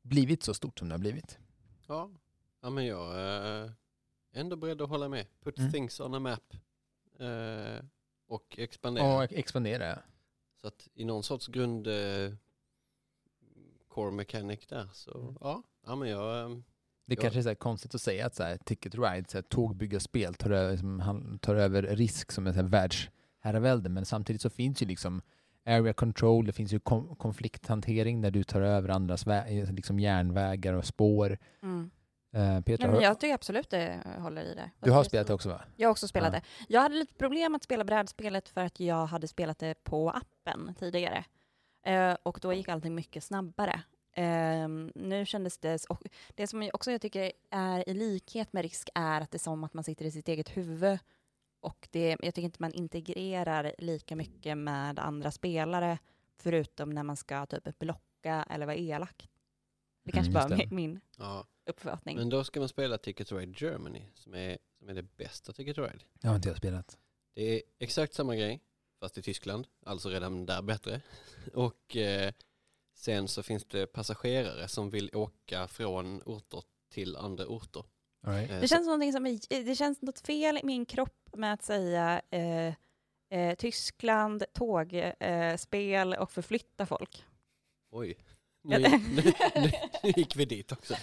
[0.02, 1.38] blivit så stort som det har blivit.
[1.88, 2.10] Ja,
[2.62, 3.72] ja men jag är
[4.34, 5.26] ändå beredd att hålla med.
[5.44, 5.72] Put Mm.
[5.72, 6.54] things on a map
[7.20, 7.86] eh,
[8.28, 9.18] och expandera.
[9.18, 9.98] Och expandera, ja.
[10.62, 12.34] Så att i någon sorts grund eh,
[13.88, 15.38] core mechanic där så Mm.
[15.42, 16.58] ja, ja men jag eh,
[17.08, 17.22] Det Ja.
[17.22, 20.34] kanske är så här konstigt att säga att så här, Ticket Ride, så här, tågbyggarspel,
[20.34, 23.90] tar över, som han tar över risk som ett världsherravälde.
[23.90, 25.22] Men samtidigt så finns ju liksom
[25.66, 30.74] area control, det finns ju kom- konflikthantering där du tar över andras vä- liksom järnvägar
[30.74, 31.38] och spår.
[31.64, 31.92] Mm.
[32.36, 34.72] Uh, Petra, Ja, men har- jag tycker absolut det håller i det.
[34.80, 35.62] du har spelat det också va?
[35.76, 36.40] Jag har också spelat Ja.
[36.40, 36.74] det.
[36.74, 40.76] Jag hade lite problem att spela brädspelet för att jag hade spelat det på appen
[40.80, 41.26] tidigare.
[41.86, 43.82] Eh, och då gick allting mycket snabbare.
[44.16, 45.86] Eh, nu kändes det...
[45.90, 46.04] Och
[46.36, 49.40] det som jag också jag tycker är i likhet med risk är att det är
[49.40, 51.00] som att man sitter i sitt eget huvud.
[51.60, 55.98] Och det, jag tycker inte man integrerar lika mycket med andra spelare
[56.38, 59.30] förutom när man ska typ blocka eller vara elak.
[60.04, 61.48] Det kanske Mm, bara är min ja.
[61.66, 62.18] uppfattning.
[62.18, 65.54] Men då ska man spela Ticket to Ride Germany som är, som är det bästa
[65.54, 66.04] Ticket to Ride.
[66.22, 66.98] Jag har inte jag spelat.
[67.34, 68.62] Det är exakt samma grej
[69.00, 71.02] fast i Tyskland, alltså redan där bättre.
[71.54, 72.34] Och eh,
[73.06, 76.64] sen så finns det passagerare som vill åka från orter
[76.94, 77.84] till andra orter.
[78.28, 78.52] Right.
[78.52, 81.64] Eh, Det känns, någonting som är, det känns något fel i min kropp med att
[81.64, 82.74] säga eh,
[83.40, 87.24] eh, Tyskland, tågspel eh, spel och förflytta folk.
[87.92, 88.18] Oj,
[88.64, 89.22] nu, det- nu,
[89.56, 89.72] nu,
[90.04, 90.96] nu gick vi dit också.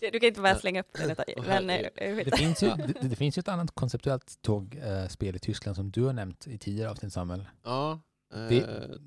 [0.00, 1.16] Du kan inte bara slänga upp den.
[1.46, 1.86] Men, eh.
[2.24, 6.02] Det finns, ju, det, det finns ju ett annat konceptuellt tågspel i Tyskland som du
[6.02, 7.48] har nämnt i tidigare avsnitt Samuel.
[7.64, 8.00] Ja,
[8.34, 8.98] eh, Det-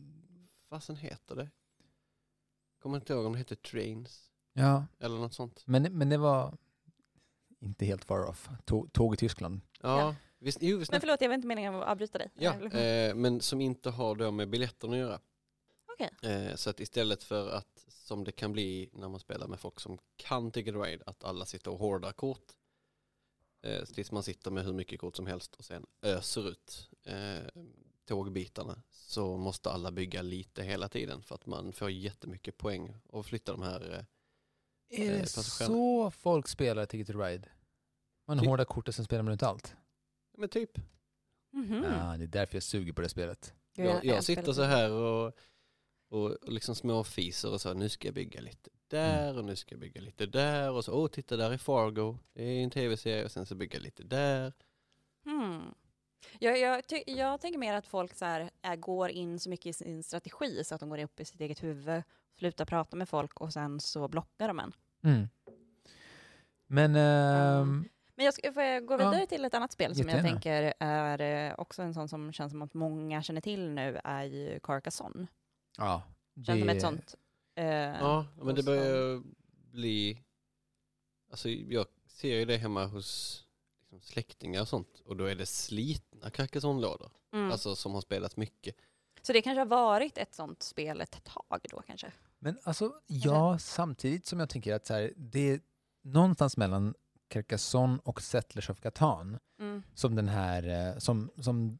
[0.69, 1.50] vad sen heter det?
[2.84, 5.63] Kommer inte ihåg om det heter Trains Ja, eller något sånt.
[5.65, 6.58] men, men det var
[7.60, 8.50] inte helt far off.
[8.65, 9.62] Tåg, tåg i Tyskland.
[9.82, 10.15] Ja, Ja.
[10.39, 12.30] Visst, jo, visst, Men förlåt, jag var inte meningen att avbryta dig.
[12.36, 15.19] ja, eh, men som inte har då med biljetterna att göra.
[15.93, 16.32] Okej.
[16.32, 19.80] Eh, så att istället för att, som det kan bli när man spelar med folk
[19.80, 22.52] som kan Ticket Ride, att alla sitter och hårdar kort.
[23.62, 27.62] Eh, tills man sitter med hur mycket kort som helst och sen öser ut eh,
[28.06, 28.84] tågbitarna.
[28.89, 33.52] Så måste alla bygga lite hela tiden för att man får jättemycket poäng och flytta
[33.52, 33.82] de här.
[33.92, 35.76] Eh, Är Eh, det passagerarna.
[35.76, 37.50] så folk spelar Ticket to Ride?
[38.28, 39.76] Man Ty- hårdar kortet, sen spelar man ut allt?
[40.38, 40.78] men typ.
[41.52, 41.84] Mhm.
[41.84, 43.54] Ja, det är därför jag suger på det spelet.
[43.76, 45.34] Jag, jag spelar sitter så här och,
[46.10, 49.74] och, och liksom småfiser och så, nu ska jag bygga lite där och nu ska
[49.74, 53.26] jag bygga lite där och så, åh titta där är Fargo, det är en tv-serie
[53.26, 54.54] och sen så bygga lite där.
[55.24, 55.74] Hmm.
[56.40, 59.66] Jag, jag, ty- jag tänker mer att folk så här, är, går in så mycket
[59.66, 62.04] i sin strategi så att de går upp i sitt eget huvud,
[62.38, 64.74] slutar prata med folk och sen så blockar de en.
[65.04, 65.28] Mm.
[66.68, 66.96] Men...
[66.96, 68.98] ehm, Men jag ska, får jag gå Ja.
[68.98, 72.52] vidare till ett annat spel som jag tänker är eh, också en sån som känns
[72.52, 75.28] som att många känner till nu är ju Carcassonne.
[75.78, 76.04] ja,
[76.46, 77.16] Känns som ett sånt.
[77.56, 79.24] eh, Ja, men det börjar
[79.72, 80.20] bli,
[81.32, 83.40] alltså jag ser ju det hemma hos
[83.94, 87.52] liksom, släktingar och sånt och då är det slitna Carcassonne-lådor, Mm.
[87.52, 88.76] alltså som har spelat mycket.
[89.22, 92.12] Så det kanske har varit ett sånt spel ett tag då kanske?
[92.40, 95.60] Men alltså, ja, samtidigt som jag tänker att så här, det är
[96.02, 96.94] någonstans mellan
[97.28, 99.84] Carcassonne och Settlers of Catan Mm.
[99.94, 101.80] som den här, eh, som, som,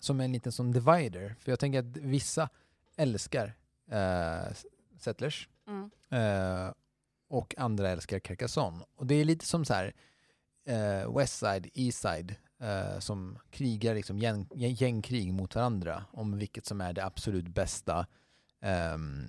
[0.00, 1.34] som en liten som divider.
[1.40, 2.48] För jag tänker att vissa
[2.96, 3.52] älskar
[3.90, 4.52] eh,
[4.98, 5.90] Settlers Mm.
[6.10, 6.72] eh,
[7.28, 8.84] och andra älskar Carcassonne.
[8.94, 9.94] Och det är lite som så här
[10.66, 16.38] eh, West Side, East Side eh, som krigar liksom gäng, gäng- gängkrig mot varandra om
[16.38, 18.06] vilket som är det absolut bästa.
[18.62, 19.26] ehm,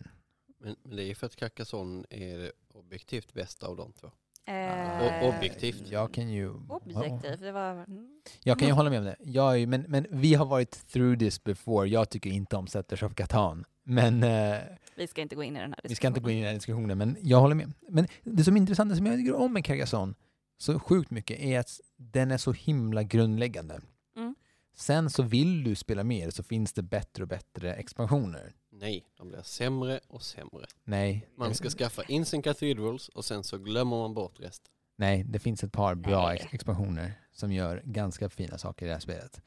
[0.59, 4.11] Men, men det är ju för att Carcassonne är det objektivt bästa av de två.
[4.45, 5.83] Eh, objektivt.
[5.91, 6.49] Jag kan ju...
[6.69, 7.71] Objektivt, det var...
[7.71, 8.21] Mm.
[8.43, 9.15] Jag kan ju hålla med om det.
[9.19, 11.87] Jag är, men, men vi har varit through this before.
[11.89, 13.65] Jag tycker inte om Settlers of Catan.
[13.83, 14.57] Men eh,
[14.95, 16.87] Vi ska inte gå in i den här vi ska inte gå in i diskussionen.
[16.87, 17.21] den här diskussionen.
[17.21, 17.73] Men jag håller med.
[17.89, 20.13] Men det som är intressant, det som jag tycker om med Carcassonne
[20.57, 23.81] så sjukt mycket är att den är så himla grundläggande.
[24.15, 24.35] Mm.
[24.75, 28.53] Sen så vill du spela mer så finns det bättre och bättre expansioner.
[28.69, 30.65] Nej, de blir sämre och sämre.
[30.83, 34.71] Nej, Man ska skaffa Ancient Cathedrals och sen så glömmer man bort resten.
[34.95, 38.93] nej, det finns ett par bra ex- expansioner som gör ganska fina saker i det
[38.93, 39.41] här spelet.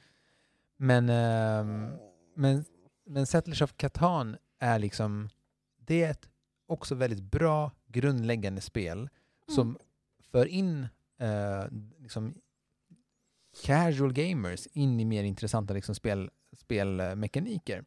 [0.77, 1.89] Men, ehm,
[2.37, 2.65] men,
[3.07, 5.29] men Settlers of Catan är liksom,
[5.77, 6.29] det är ett
[6.67, 9.09] också väldigt bra grundläggande spel
[9.55, 9.77] som Mm.
[10.31, 10.89] för in
[11.21, 11.65] eh,
[11.99, 12.35] liksom
[13.67, 17.85] casual gamers in i mer intressanta liksom spel, spelmekaniker.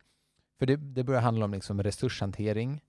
[0.59, 2.81] För det, det börjar handla om liksom resurshantering.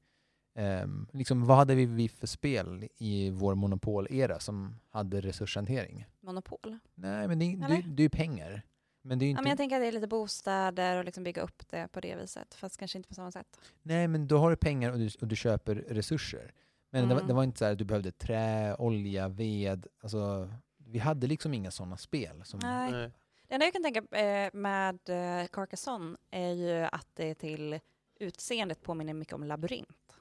[0.55, 6.07] Ehm, liksom, vad hade vi, vi för spel i vår monopolera som hade resurshantering?
[6.21, 6.79] Monopol.
[6.95, 8.63] Nej, men det, det, det är ju pengar.
[9.03, 11.05] Men det är ju Ja, inte, men jag tänker att det är lite bostäder och
[11.05, 13.61] liksom bygga upp det på det viset, fast kanske inte på samma sätt.
[13.83, 16.53] Nej, men då har du pengar och du, och du köper resurser.
[16.95, 17.29] Men det, var, Mm.
[17.29, 19.87] det var inte så här att du behövde trä, olja, ved.
[20.03, 22.45] Alltså, vi hade liksom inga sådana spel.
[22.45, 22.93] Som, Nej.
[22.93, 23.11] Nej.
[23.49, 27.81] Det enda jag kan tänka eh, med eh, Carcassonne är ju att det till
[28.21, 30.17] utseendet påminner mycket om Labyrint.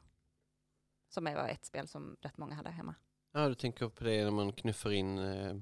[1.09, 2.95] Som är ett spel som rätt många hade hemma.
[3.33, 5.55] Ja, du tänker på det när man knuffar in eh,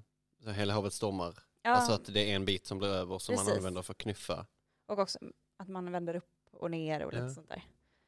[0.43, 1.33] så hela havet stormar.
[1.61, 3.57] Ja, Alltså att det är en bit som blir över som man Precis.
[3.57, 4.45] använder för att knuffa.
[4.87, 5.19] och också
[5.57, 7.29] att man vänder upp och ner och lite Ja.
[7.33, 7.63] sånt där.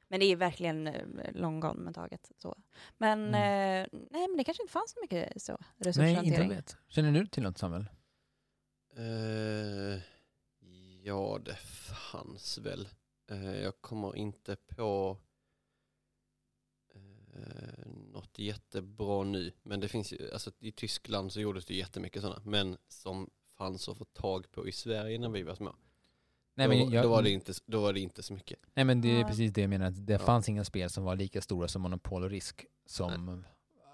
[0.08, 2.32] Men det är verkligen eh, long gone med taget.
[2.38, 2.58] Så.
[2.98, 3.34] Men, Mm.
[3.84, 6.50] eh, nej, men det kanske inte fanns så mycket så, Nej, inte resurshantering.
[6.50, 6.78] jag vet.
[6.88, 7.86] Känner du till något Samuel?
[8.96, 10.02] Eh,
[11.04, 11.56] ja, det
[12.12, 12.90] fanns väl.
[13.32, 15.18] Eh, jag kommer inte på
[16.96, 19.52] eh, något jättebra nu.
[19.64, 22.42] Men det finns ju, alltså i Tyskland så gjordes det jättemycket sådana.
[22.46, 25.76] Men som fanns att få tag på i Sverige när vi var små.
[26.56, 28.60] Nej, då, men jag, då, var det inte, då var det inte så mycket.
[28.74, 29.86] nej, men det är precis det jag menar.
[29.86, 30.20] att Det Ja.
[30.20, 33.44] fanns inga spel som var lika stora som Monopol och Risk som,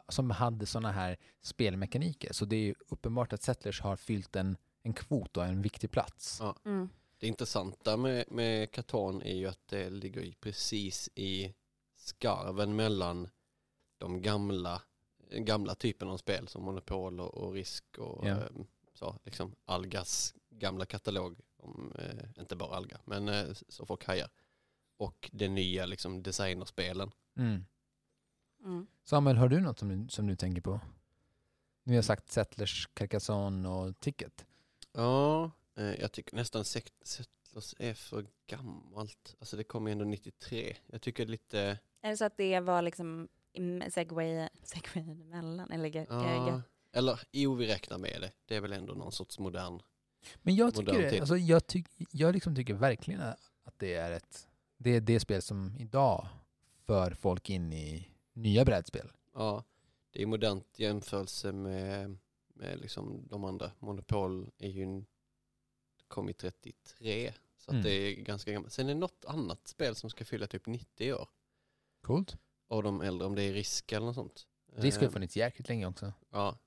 [0.10, 2.34] som hade sådana här spelmekaniker.
[2.34, 5.92] Så det är ju uppenbart att Settlers har fyllt en, en kvot och en viktig
[5.92, 6.38] plats.
[6.42, 6.56] Ja.
[6.66, 6.90] Mm.
[7.20, 11.54] Det intressanta med, med Catan är ju att det ligger i precis i
[11.98, 13.30] skarven mellan
[13.98, 14.82] de gamla,
[15.32, 18.32] gamla typen av spel som Monopol och, och Risk och Ja.
[18.32, 18.44] eh,
[18.94, 24.30] så, liksom Algas gamla katalog, om, eh, inte bara Alga, men eh, så folk hajar.
[24.98, 27.12] Och det nya liksom designerspelen.
[27.38, 27.66] Mm.
[28.64, 28.88] Mm.
[29.04, 30.80] Samuel, har du något som du, som du tänker på?
[31.84, 34.46] Nu har jag sagt Settlers, Carcassonne och Ticket.
[34.94, 39.36] Ja, eh, jag tycker nästan Sekt- Settlers är för gammalt.
[39.40, 40.78] Alltså det kom ju ändå 93.
[40.88, 43.28] Jag tycker lite Är det så att det var liksom
[43.90, 45.72] segway, segwayen emellan?
[45.72, 48.32] Eller, Ja, eller jo, vi räknar med det.
[48.46, 49.82] Det är väl ändå någon sorts modern
[50.42, 54.46] Men jag tycker, det, alltså jag, tyck, jag liksom tycker verkligen att det är ett
[54.78, 56.28] det är det spel som idag
[56.86, 59.12] för folk in i nya brädspel.
[59.34, 59.64] Ja,
[60.12, 62.18] det är modernt i jämförelse med,
[62.54, 63.72] med liksom de andra.
[63.80, 65.06] Monopol är ju en,
[66.08, 67.84] kom i 33, så Mm.
[67.84, 68.74] det är ganska gammalt.
[68.74, 71.30] Sen är det något annat spel som ska fylla typ 90 år
[72.02, 72.38] Coolt.
[72.68, 74.48] av de äldre, om det är Risk eller något sånt.
[74.76, 76.14] Det ska ju Eh, funnits jäkligt länge också.
[76.32, 76.58] Ja,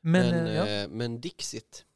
[0.00, 0.66] Men, men, eh, ja.
[0.66, 1.86] eh, men Dixit,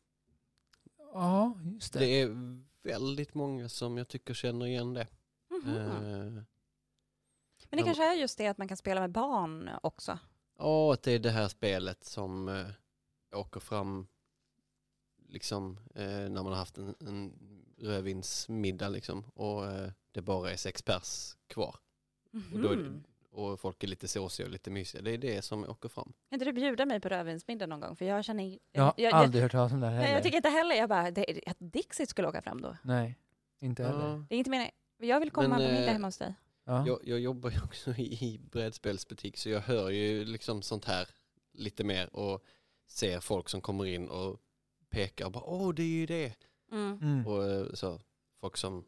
[1.12, 1.98] ja, just det.
[1.98, 2.36] det är
[2.82, 5.06] väldigt många som jag tycker känner igen det.
[5.50, 5.76] Mhm.
[5.76, 6.42] Eh,
[7.70, 10.18] Men det kanske är just det att man kan spela med barn också.
[10.58, 12.66] Ja, att det är det här spelet som eh,
[13.40, 14.06] åker fram
[15.28, 17.32] liksom eh, när man har haft en, en
[17.78, 21.76] rödvinsmiddag liksom och eh, det bara är sex pers kvar
[22.52, 23.04] och, då är det, Mhm.
[23.30, 25.02] Och folk är lite såsiga och lite mysiga.
[25.02, 26.04] Det är det som åker fram.
[26.04, 27.96] Kan inte du bjuda mig på rödvinsmiddag någon gång?
[27.96, 28.58] För jag känner...
[28.72, 30.14] Jag har jag, aldrig hört talas om det här nej, heller.
[30.14, 32.76] jag tycker inte heller, jag bara, det, att Dixit skulle åka fram då.
[32.82, 33.16] Nej,
[33.60, 34.08] inte heller.
[34.08, 34.72] Ja, Det är inte meningen.
[34.98, 36.34] Jag vill komma Men, på middag eh, hemma hos dig.
[36.64, 36.86] Ja.
[36.86, 41.08] jag, jag jobbar ju också i, i brädspelsbutik så jag hör ju liksom sånt här
[41.52, 42.44] lite mer och
[42.86, 44.40] ser folk som kommer in och
[44.90, 46.34] pekar och bara åh det är ju det.
[46.72, 46.98] Mm.
[47.02, 47.26] Mm.
[47.26, 48.00] Och eh, så,
[48.40, 48.84] folk som,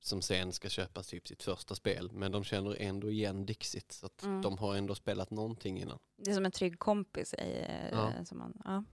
[0.00, 4.06] som sen ska köpa typ sitt första spel men de känner ändå igen Dixit så
[4.06, 4.42] att Mm.
[4.42, 5.98] de har ändå spelat någonting innan.
[6.16, 7.34] Det är som en trygg kompis.
[7.34, 8.24] I, eh, Ja.
[8.24, 8.84] som man, ja.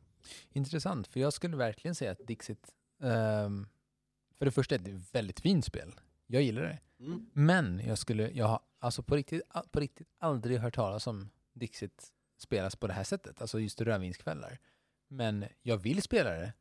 [0.49, 3.67] Intressant, för jag skulle verkligen säga att Dixit, ehm,
[4.37, 5.93] för det första är det ett väldigt fint spel.
[6.27, 6.79] Jag gillar det.
[6.99, 7.29] Mm.
[7.33, 9.41] Men jag skulle, jag har alltså på riktigt,
[9.71, 14.59] på riktigt aldrig hört talas om Dixit spelas på det här sättet, alltså just rödvinskvällar.
[15.07, 16.53] Men jag vill spela det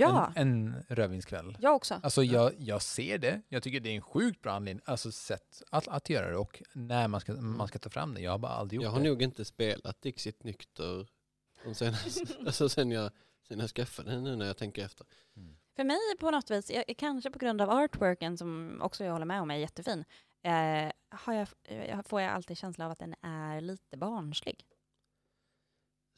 [0.00, 1.56] ja, en, en rödvinskväll.
[1.60, 2.00] jag också.
[2.02, 5.62] Alltså jag, jag ser det, jag tycker det är en sjukt bra anledning, alltså sätt
[5.70, 8.20] att, att göra det och när man ska, man ska ta fram det.
[8.20, 9.08] Jag har bara aldrig gjort Jag har det.
[9.08, 11.08] nog inte spelat Dixit nykter
[11.74, 13.10] senast, alltså sen jag,
[13.48, 15.06] sen jag skaffade den nu när jag tänker efter.
[15.76, 19.26] För mig på något vis, jag, kanske på grund av artworken som också jag håller
[19.26, 20.04] med om är jättefin,
[20.42, 24.64] eh, har jag, eh, får jag alltid känsla av att den är lite barnslig.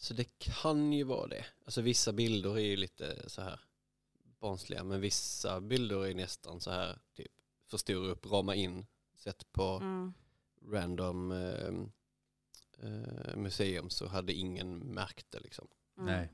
[0.01, 1.45] Så det kan ju vara det.
[1.64, 3.61] Alltså vissa bilder är ju lite så här
[4.40, 7.33] barnsliga men vissa bilder är nästan så här typ
[7.70, 10.12] förstora upp, rama in, sätt på Mm.
[10.72, 11.74] random eh,
[12.88, 15.68] eh, museum så hade ingen märkt det liksom.
[15.98, 16.07] Mm.
[16.14, 16.33] Nej.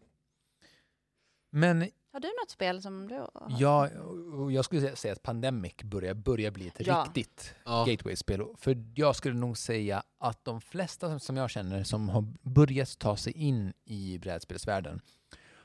[1.51, 3.57] Men Har du något spel som du har?
[3.59, 3.93] jag,
[4.35, 7.05] och jag skulle säga- säga att Pandemic börjar, börjar bli ett Ja.
[7.07, 8.45] riktigt Ja, gateway-spel.
[8.59, 12.99] För jag skulle nog säga att de flesta som- som jag känner som har börjat
[12.99, 15.01] ta sig in i brädspelsvärlden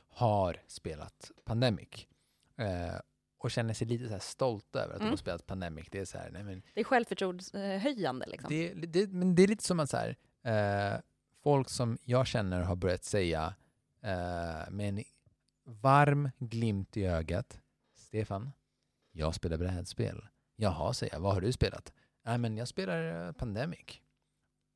[0.10, 2.08] har spelat Pandemic.
[2.60, 3.00] Eh,
[3.38, 5.12] och känner sig lite så stolta över att de Mm.
[5.12, 5.88] har spelat Pandemic.
[5.91, 8.50] Det är så här, nej men Det är självförtroendehöjande liksom.
[8.50, 10.15] det, det, men det är lite som att så här,
[10.93, 11.00] eh,
[11.43, 13.56] folk som jag känner har börjat säga
[14.02, 15.04] eh, med en
[15.65, 17.60] varm glimt i ögat.
[17.95, 18.52] Stefan,
[19.12, 20.28] jag spelar brädspel.
[20.56, 21.19] Jaha, säger jag.
[21.22, 21.93] Vad har du spelat?
[22.24, 24.02] Nej, men jag spelar eh, Pandemic.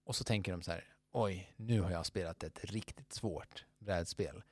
[0.05, 4.43] Och så tänker de så här, oj, nu har jag spelat ett riktigt svårt brädspel.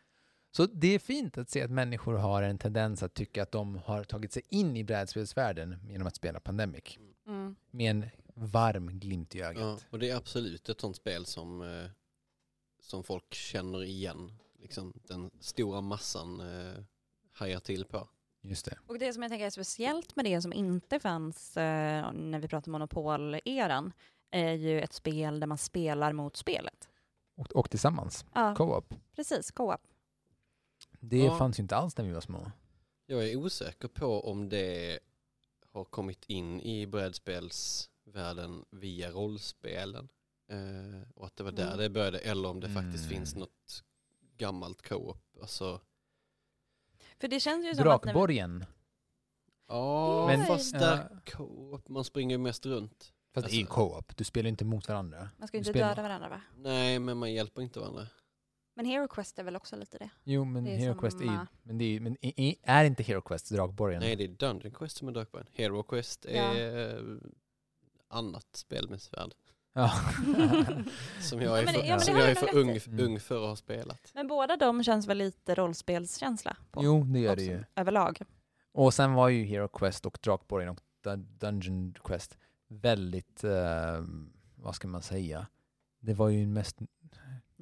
[0.51, 3.75] Så det är fint att se att människor har en tendens att tycka att de
[3.75, 6.97] har tagit sig in i brädspelsvärlden genom att spela Pandemic.
[7.27, 7.55] Mm.
[7.71, 9.85] Med en varm glimt i ja, ögat.
[9.89, 11.89] och det är absolut ett sånt spel som, eh,
[12.81, 14.33] som folk känner igen.
[14.59, 16.83] Liksom den stora massan eh,
[17.33, 18.07] hajar till på.
[18.41, 18.77] Just det.
[18.87, 22.47] Och det som jag tänker är speciellt med det som inte fanns eh, när vi
[22.47, 23.93] pratar monopol-eran
[24.31, 26.89] är ju ett spel där man spelar mot spelet.
[27.35, 28.25] Och, och tillsammans.
[28.33, 28.93] Ja, Co-op.
[29.15, 29.51] precis.
[29.51, 29.81] Co-op.
[31.03, 31.37] Det Ja.
[31.37, 32.51] fanns ju inte alls när vi var små.
[33.05, 34.99] Jag är osäker på om det
[35.71, 40.09] har kommit in i brädspelsvärlden via rollspelen.
[40.47, 41.77] Eh, och att det var där Mm.
[41.77, 43.09] det började eller om det faktiskt Mm.
[43.09, 43.83] finns något
[44.37, 45.23] gammalt co-op.
[45.41, 45.81] Alltså,
[47.19, 48.05] För det känns ju som att...
[48.05, 48.65] När vi, Drakborgen.
[49.67, 50.79] ja, Men- fast Ja.
[50.79, 53.13] där co-op, man springer ju mest runt.
[53.33, 54.17] Fast det är ju Alltså- co-op.
[54.17, 55.29] Du spelar inte mot varandra.
[55.37, 56.41] man ska ju inte spelar- döda varandra va?
[56.57, 58.07] Nej, men man hjälper inte varandra.
[58.73, 60.09] Men Hero Quest är väl också lite det?
[60.23, 61.37] Jo, men Det är Hero Quest är ju...
[61.63, 62.17] Men, det är, men
[62.63, 63.99] är inte Hero Quest Drakborgen?
[63.99, 65.45] Nej, det är Dungeon Quest som är Darkborn.
[65.53, 66.31] Hero Quest Ja.
[66.31, 67.03] är eh,
[68.07, 69.33] annat spel med svärd.
[69.73, 69.91] Ja.
[71.21, 73.55] Som jag Ja, är för, ja, som jag är för ung, ung för att ha
[73.55, 74.11] spelat.
[74.13, 76.83] Men båda de känns väl lite rollspelskänsla på?
[76.83, 77.63] jo, det gör också, det ju.
[77.75, 78.21] Överlag.
[78.71, 84.03] Och sen var ju Hero Quest och Drakborgen och Dun- Dungeon Quest väldigt, eh,
[84.55, 85.47] vad ska man säga?
[85.99, 86.77] Det var ju mest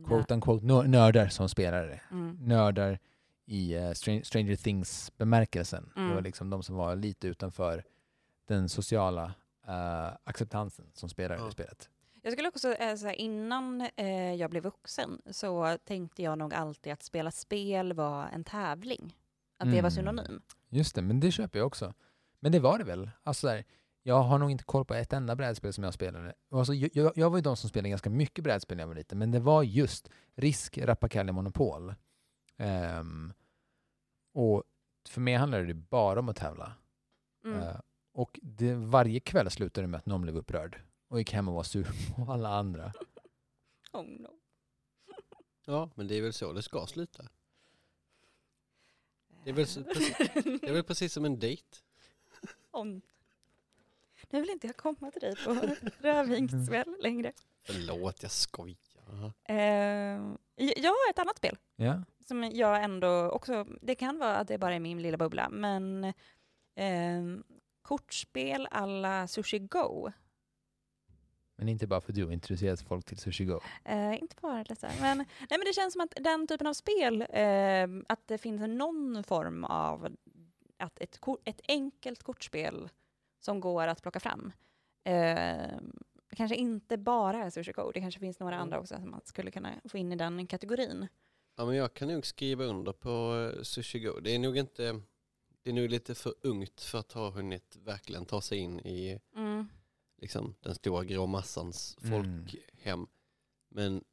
[0.08, 2.02] quote unquote nö- nördar som spelade det.
[2.12, 2.38] Mm.
[2.42, 3.00] Nördar
[3.46, 5.92] i eh, Stran- Stranger Things bemärkelsen.
[5.96, 6.24] Det var Mm.
[6.24, 7.84] liksom de som var lite utanför
[8.48, 9.34] den sociala
[9.68, 11.48] eh, acceptansen som spelade Ja.
[11.50, 11.90] i spelet.
[12.22, 16.54] Jag skulle också säga så här, innan eh, jag blev vuxen så tänkte jag nog
[16.54, 19.16] alltid att spela spel var en tävling.
[19.58, 19.92] Att det var Mm.
[19.92, 20.42] synonym.
[20.70, 21.94] Just det, men det köper jag också.
[22.40, 23.10] Men det var det väl?
[23.24, 23.64] Alltså där,
[24.04, 26.34] jag har nog inte koll på ett enda brädspel som jag spelade.
[26.52, 28.96] Alltså, jag, jag, jag var ju de som spelade ganska mycket brädspel när jag var
[28.96, 31.94] liten, men det var just Risk, Rappakalja, Monopol.
[32.58, 33.34] Ehm,
[34.34, 34.64] och
[35.10, 36.74] för mig handlade det bara om att tävla.
[37.46, 37.60] Mm.
[37.60, 37.80] Eh,
[38.14, 41.54] och det, varje kväll slutade det med att någon blev upprörd och gick hem och
[41.54, 42.94] var sur på alla andra.
[43.92, 44.40] Oh no.
[45.66, 47.26] Ja, men det är väl så det ska sluta.
[49.44, 50.18] Det är väl, så, precis,
[50.62, 51.78] det är väl precis som en dejt.
[52.72, 53.02] Om.
[54.30, 55.54] Nu vill inte jag komma till dig på
[56.08, 57.32] rödvinskväll längre.
[57.64, 58.78] Förlåt, jag skojar.
[59.50, 59.56] Eh,
[60.56, 64.58] jag har ett annat spel Ja, som jag ändå också, det kan vara att det
[64.58, 66.04] bara är min lilla bubbla, men
[66.76, 67.24] eh,
[67.82, 70.12] kortspel alla Sushi Go.
[71.56, 73.60] men inte bara för att du har introducerat folk till Sushi Go.
[73.86, 77.22] Eh, inte bara detta, men, nej, men det känns som att den typen av spel,
[77.30, 80.16] eh, att det finns någon form av
[80.78, 82.90] att ett, ett enkelt kortspel
[83.40, 84.52] som går att plocka fram.
[85.04, 85.80] Eh,
[86.36, 88.64] kanske inte bara är Sushi Go, det kanske finns några Mm.
[88.64, 91.08] andra också som man skulle kunna få in i den kategorin.
[91.56, 94.20] Ja, men jag kan nog skriva under på eh, Sushi Go.
[94.20, 95.02] Det är nog inte,
[95.64, 99.20] det är nog lite för ungt för att ha hunnit verkligen ta sig in i
[99.36, 99.68] Mm.
[100.18, 102.12] liksom, den stora grå massans Mm.
[102.12, 103.08] folkhem.
[103.70, 104.04] Men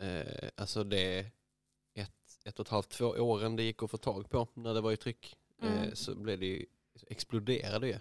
[0.00, 1.26] eh, alltså det är
[1.94, 4.80] ett, ett och ett halvt, två åren det gick att få tag på när det
[4.80, 5.36] var i tryck.
[5.62, 5.74] Mm.
[5.78, 8.00] Eh, så blev det ju, så exploderade det.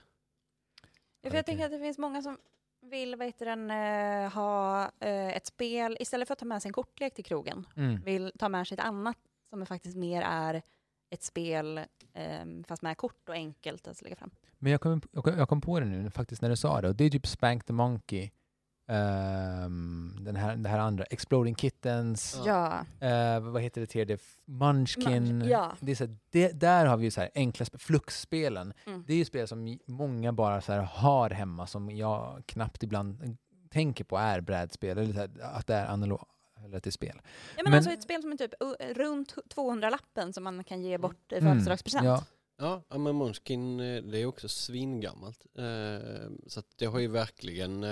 [1.29, 2.37] För jag tänker att det finns många som
[2.81, 6.69] vill vad heter den, eh, ha eh, ett spel, istället för att ta med sig
[6.69, 8.01] en kortlek till krogen, Mm.
[8.01, 9.17] vill ta med sig ett annat
[9.49, 10.61] som faktiskt mer är
[11.09, 11.77] ett spel
[12.13, 14.31] eh, fast med kort och enkelt att lägga fram.
[14.59, 16.87] Men jag kom- jag kom på det nu faktiskt när du sa det.
[16.87, 18.29] Och det är typ Spank the Monkey.
[18.87, 21.03] Ehm, den här, det här andra.
[21.03, 22.41] Exploding Kittens.
[22.45, 22.85] Ja.
[22.99, 24.17] Eh, vad heter det tredje?
[24.45, 25.05] Munchkin.
[25.41, 25.75] Munch- ja.
[25.79, 28.73] Det är så här, det, där har vi ju så här enkla sp- Fluxspelen.
[28.85, 29.03] Mm.
[29.07, 33.37] Det är ju spel som många bara så här har hemma som jag knappt ibland
[33.69, 34.97] tänker på är brädspel.
[34.97, 36.25] Eller så här, att det är analog
[36.65, 37.21] eller är spel.
[37.21, 37.21] Ja,
[37.55, 40.97] men, Men- alltså ett spel som är typ uh, runt 200-lappen som man kan ge
[40.97, 42.05] bort i Mm, födelsedagspresent.
[42.05, 42.23] Ja,
[42.59, 45.45] Ja, ja, men Munchkin eh, det är också svingammalt.
[45.57, 47.83] Eh, så att det har ju verkligen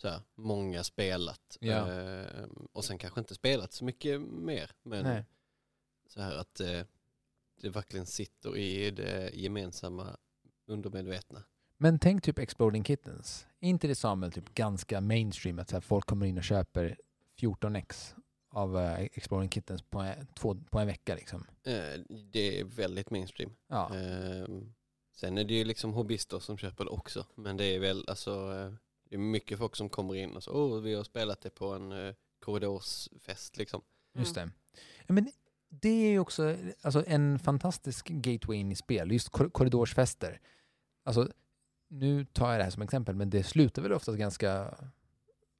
[0.00, 1.56] så här, många spelat.
[1.60, 1.92] Ja.
[1.92, 4.70] Eh, och sen kanske inte spelat så mycket mer.
[4.82, 5.24] Men nej.
[6.06, 6.82] så här att eh,
[7.60, 10.16] det verkligen sitter i det gemensamma
[10.66, 11.42] undermedvetna.
[11.76, 13.46] Men tänk typ Exploding Kittens.
[13.60, 16.96] Är inte det Samuel typ ganska mainstream att så här, folk kommer in och köper
[17.40, 18.14] 14x
[18.50, 21.46] av uh, Exploding Kittens på en, två, på en vecka liksom?
[21.62, 22.00] Eh,
[22.32, 23.52] det är väldigt mainstream.
[23.68, 23.96] Ja.
[23.96, 24.46] Eh,
[25.12, 27.26] sen är det ju liksom hobbyister som köper det också.
[27.34, 28.72] Men det är väl alltså, eh,
[29.10, 31.74] det är mycket folk som kommer in och så, oh, vi har spelat det på
[31.74, 33.82] en eh, korridorsfest liksom.
[34.14, 34.48] Just Mm.
[34.48, 34.54] det.
[35.06, 35.32] Ja, men
[35.68, 40.40] det är ju också alltså, en fantastisk gateway in i spel, just kor- korridorsfester.
[41.04, 41.28] Alltså,
[41.88, 44.74] nu tar jag det här som exempel, men det slutar väl oftast ganska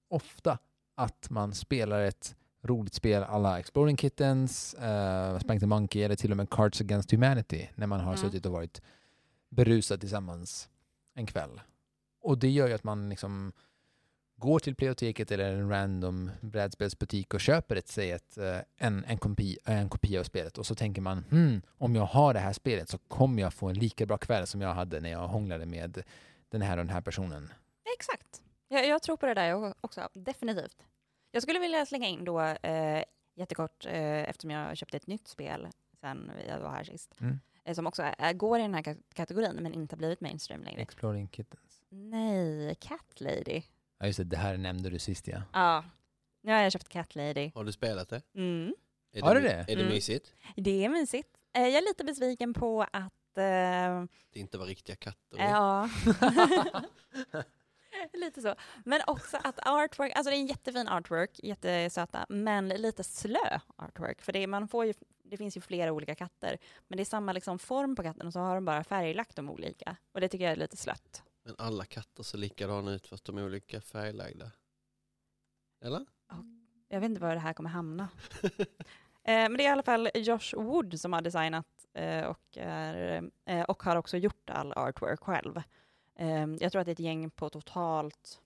[0.09, 0.59] ofta
[0.95, 6.31] att man spelar ett roligt spel alla Exploring Kittens, uh, Spank the Monkey eller till
[6.31, 8.17] och med Cards Against Humanity när man har Mm.
[8.25, 8.83] suttit och varit
[9.49, 10.69] berusad tillsammans
[11.15, 11.61] en kväll.
[12.21, 13.53] Och det gör ju att man liksom
[14.37, 19.19] går till Playoteket eller en random brädspelsbutik och köper ett, säg ett, eh, en, en,
[19.19, 22.53] kopi, en kopia av spelet och så tänker man hmm, om jag har det här
[22.53, 25.67] spelet så kommer jag få en lika bra kväll som jag hade när jag hånglade
[25.67, 26.03] med
[26.49, 27.53] den här och den här personen.
[27.99, 28.43] Exakt.
[28.69, 30.77] Jag, jag tror på det där också, definitivt.
[31.31, 33.03] Jag skulle vilja slänga in då, eh,
[33.35, 35.69] jättekort, eh, eftersom jag köpte ett nytt spel
[36.01, 37.41] sen jag var här sist, Mm.
[37.65, 40.63] eh, som också är, går i den här ka- kategorin, men inte har blivit mainstream
[40.63, 40.81] längre.
[40.81, 41.80] Exploring Kittens.
[41.91, 43.63] Nej, Cat Lady.
[43.99, 45.43] Ja just det, det här nämnde du sist ja.
[45.53, 45.85] Ja,
[46.43, 47.51] nu har jag köpt Cat Lady.
[47.55, 48.23] Har du spelat det?
[48.35, 48.75] Mm.
[49.13, 49.53] Är Har du det?
[49.53, 49.89] Är det Mm.
[49.89, 50.35] mysigt?
[50.57, 51.29] Det är mysigt.
[51.53, 55.39] Eh, jag är lite besviken på att eh, Det inte var riktiga katter?
[55.39, 55.89] Ja.
[58.13, 58.55] lite så.
[58.85, 64.23] Men också att artwork, alltså det är en jättefin artwork, jättesöta, men lite slö artwork.
[64.23, 67.05] För det, är, man får ju, det finns ju flera olika katter, men det är
[67.05, 69.97] samma liksom form på katten och så har de bara färglagt dem olika.
[70.13, 71.23] Och det tycker jag är lite slött.
[71.43, 74.53] Men alla katter ser likadana ut fast de är olika färglagda.
[75.81, 76.07] Eller?
[76.89, 78.09] Jag vet inte var det här kommer hamna.
[78.43, 78.59] eh,
[79.23, 83.63] men det är i alla fall Josh Wood som har designat eh, och, är, eh,
[83.63, 85.63] och har också gjort all artwork själv.
[86.15, 88.41] Eh, jag tror att det är ett gäng på totalt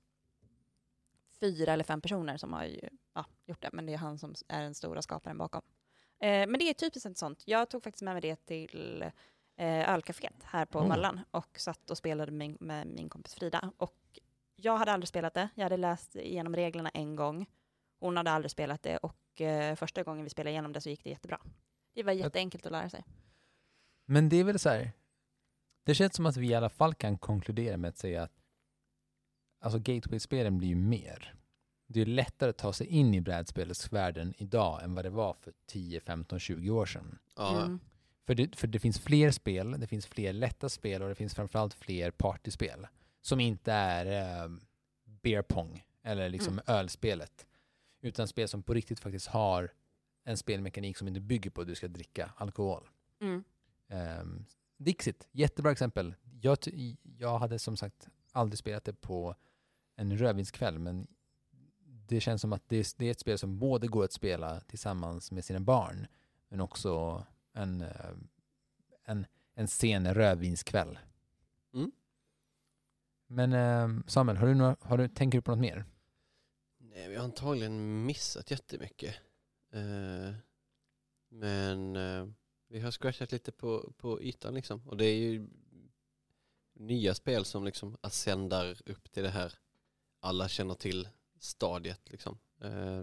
[1.40, 4.34] fyra eller fem personer som har ju, ja, gjort det, men det är han som
[4.48, 5.62] är den stora skaparen bakom.
[6.20, 7.42] Eh, men det är typiskt ett sånt.
[7.46, 9.04] Jag tog faktiskt med mig det till
[9.56, 10.88] eh, ölcaféet här på Oh.
[10.88, 13.72] Mallan och satt och spelade med, med min kompis Frida.
[13.76, 13.98] Och
[14.56, 15.48] jag hade aldrig spelat det.
[15.54, 17.46] Jag hade läst igenom reglerna en gång.
[18.00, 21.04] Hon hade aldrig spelat det och eh, första gången vi spelade igenom det så gick
[21.04, 21.40] det jättebra.
[21.94, 23.04] Det var jätteenkelt att lära sig.
[24.04, 24.92] Men det är väl så här,
[25.84, 28.32] det känns som att vi i alla fall kan konkludera med att säga att
[29.60, 31.34] alltså gateway-spelen blir ju mer.
[31.86, 35.52] Det är lättare att ta sig in i brädspelsvärlden idag än vad det var för
[35.66, 37.18] 10, 15, 20 år sedan.
[37.36, 37.80] Ja, Mm.
[38.26, 41.34] För det, för det finns fler spel, det finns fler lätta spel och det finns
[41.34, 42.86] framförallt fler partyspel
[43.20, 44.06] som inte är
[44.44, 44.50] eh,
[45.04, 47.46] beer pong eller liksom ölspelet.
[48.00, 49.72] Utan spel som på riktigt faktiskt har
[50.24, 52.88] en spelmekanik som inte bygger på att du ska dricka alkohol.
[53.20, 53.44] Mm.
[54.20, 54.46] Um,
[54.76, 56.14] Dixit, jättebra exempel.
[56.40, 56.58] Jag,
[57.18, 59.34] jag hade som sagt aldrig spelat det på
[59.96, 61.06] en rödvinskväll men
[62.06, 65.32] det känns som att det det är ett spel som både går att spela tillsammans
[65.32, 66.06] med sina barn
[66.48, 67.24] men också
[67.54, 68.10] en, eh,
[69.04, 70.98] en, en sen rödvinskväll.
[71.74, 71.92] Mm.
[73.26, 75.84] Men eh, Samuel, har du några, har du, tänker du på något mer?
[76.78, 79.14] Nej, vi har antagligen missat jättemycket.
[79.72, 80.34] Eh,
[81.28, 81.92] men
[82.68, 84.88] vi har scratchat lite på, på ytan liksom.
[84.88, 85.48] Och det är ju
[86.74, 89.52] nya spel som liksom ascendar upp till det här
[90.20, 92.38] alla känner till stadiet liksom.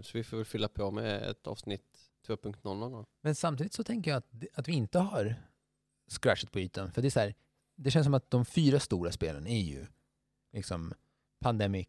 [0.02, 1.91] Så vi får väl fylla på med ett avsnitt
[2.26, 3.04] 2.0 någon gång.
[3.22, 5.34] Men samtidigt så tänker jag att, det- att vi inte har
[6.08, 6.92] scratchat på ytan.
[6.92, 7.34] För det är så här,
[7.76, 9.86] det känns som att de fyra stora spelen är ju
[10.52, 10.94] liksom
[11.40, 11.88] Pandemic,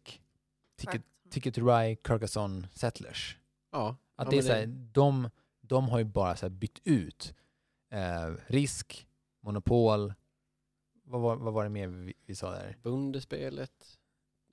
[0.76, 3.38] Ticket, Ticket to Ride, Carcassonne, Settlers.
[3.72, 5.30] Ja, Att ja, det är så här, de,
[5.60, 7.34] de har ju bara så här bytt ut
[7.90, 9.06] eh, risk,
[9.42, 10.14] monopol,
[11.04, 12.76] vad var, vad var det mer vi, vi sa där?
[12.82, 13.98] Bondespelet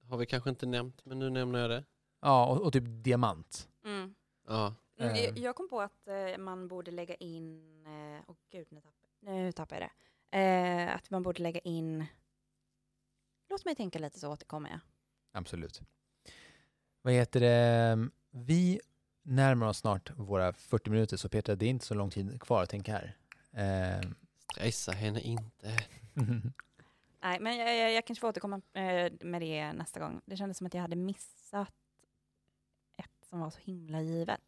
[0.10, 1.86] har vi kanske inte nämnt, men nu nämner jag det.
[2.22, 3.70] Ja, och, och typ diamant.
[3.86, 4.16] Mm.
[4.48, 4.76] Ja,
[5.10, 8.82] Mm, jag- Jag kom på att eh, man borde lägga in, eh, åh gud nu
[8.82, 9.90] tappade, nu tappade jag
[10.32, 12.06] det, eh, att man borde lägga in,
[13.50, 14.80] låt mig tänka lite så återkommer jag.
[15.32, 15.82] Absolut.
[17.02, 18.10] Vad heter det?
[18.32, 18.80] Vi
[19.24, 22.64] närmar oss snart våra 40 minuter, så Petra, det är inte så lång tid kvar
[22.64, 23.18] att tänka här.
[23.52, 24.10] Eh,
[24.54, 25.78] stressa henne inte.
[27.24, 30.22] Nej, men jag, jag, jag kanske får återkomma eh, med det nästa gång.
[30.26, 31.74] Det kändes som att jag hade missat
[32.98, 34.42] ett som var så himla givet.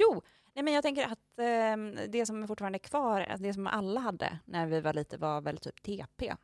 [0.00, 0.22] Jo,
[0.54, 4.00] nej men jag tänker att eh, det som fortfarande är kvar, alltså det som alla
[4.00, 6.34] hade när vi var lite var väl typ TP.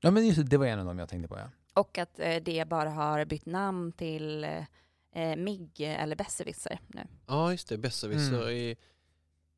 [0.00, 1.50] ja, men just det, det var en av dem jag tänkte på, ja.
[1.74, 7.06] Och att eh, det bara har bytt namn till eh, MIG eller Besserwisser nu.
[7.26, 7.78] Ja, just det.
[7.78, 8.48] Besserwisser Mm.
[8.48, 8.76] i,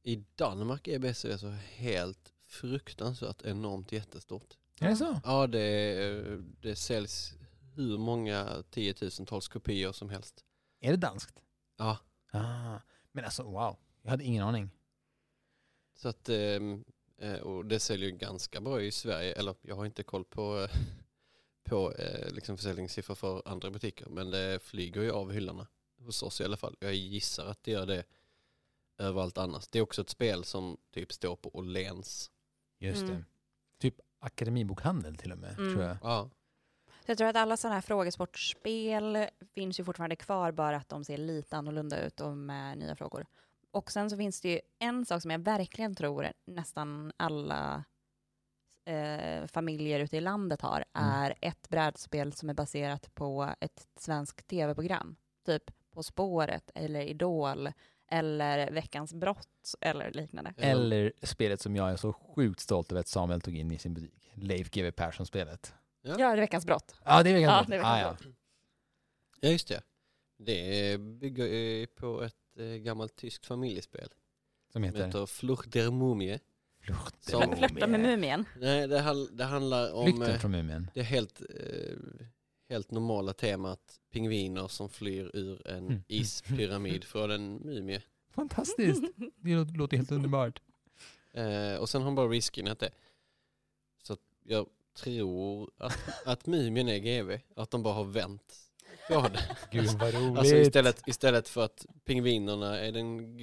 [0.03, 4.55] i Danmark är Besserwisser helt fruktansvärt enormt jättestort.
[4.81, 5.21] Är det så?
[5.25, 7.33] Ja, det, det säljs
[7.77, 10.45] hur många tiotusentals kopior som helst.
[10.81, 11.43] Är det danskt?
[11.79, 11.99] Ja,
[12.33, 12.79] Ah,
[13.15, 14.71] men alltså wow, jag hade ingen aning.
[15.97, 16.85] så att ehm,
[17.19, 19.33] eh, och det säljer ganska bra i Sverige.
[19.33, 20.71] Eller jag har inte koll på, eh,
[21.65, 24.07] på eh, liksom försäljningssiffror för andra butiker.
[24.07, 25.67] Men det flyger ju av hyllorna
[25.99, 26.77] hos oss i alla fall.
[26.81, 28.05] Jag gissar att det gör det
[28.99, 29.69] överallt annars.
[29.69, 32.31] Det är också ett spel som typ står på Åhléns.
[32.79, 33.15] Just Mm.
[33.15, 33.25] det.
[33.79, 35.73] Typ akademibokhandel till och med, Mm.
[35.75, 35.97] tror jag.
[36.03, 36.31] Ja,
[37.11, 41.17] jag tror att alla sådana här frågesportspel finns ju fortfarande kvar, bara att de ser
[41.17, 43.27] lite annorlunda ut och med nya frågor.
[43.71, 47.85] Och sen så finns det ju en sak som jag verkligen tror nästan alla
[48.85, 51.09] eh, familjer ute i landet har, Mm.
[51.11, 55.17] är ett brädspel som är baserat på ett svenskt tv-program.
[55.47, 57.69] Typ På spåret eller Idol
[58.09, 60.55] eller Veckans brott eller liknande.
[60.57, 63.95] Eller spelet som jag är så sjukt stolt över att Samuel tog in i sin
[63.95, 64.31] butik.
[64.35, 65.75] Leif GW Persson-spelet.
[66.07, 66.11] Ja.
[66.19, 66.95] Ja, det är Veckans brott.
[67.05, 68.31] Ja, det är Ja, veckans det är ah, veckans ja.
[69.41, 69.83] Ja just det.
[70.39, 74.09] Det bygger på ett eh, gammalt tyskt familjespel.
[74.09, 74.13] Som
[74.73, 76.41] Som heter heter Flucht der Mumie.
[76.81, 77.25] Flucht.
[77.25, 78.45] Som- Flö- Flörta med Mumien.
[78.61, 80.91] Nej, det, det handlar om Flykten eh, från Mumien.
[80.95, 81.97] det helt, eh,
[82.69, 86.03] helt normala temat pingviner som flyr ur en Mm.
[86.09, 88.03] ispyramid från en mumie.
[88.31, 89.03] Fantastiskt.
[89.37, 90.63] Det låter, helt underbart.
[91.33, 92.91] Eh, och sen har de bara reskinnat det.
[94.03, 98.57] Så att jag tror att, att mumien är GV, att de bara har vänt
[99.09, 99.57] på det.
[99.71, 100.39] Gud vad roligt.
[100.39, 103.39] Alltså istället, istället för att pingvinerna är den,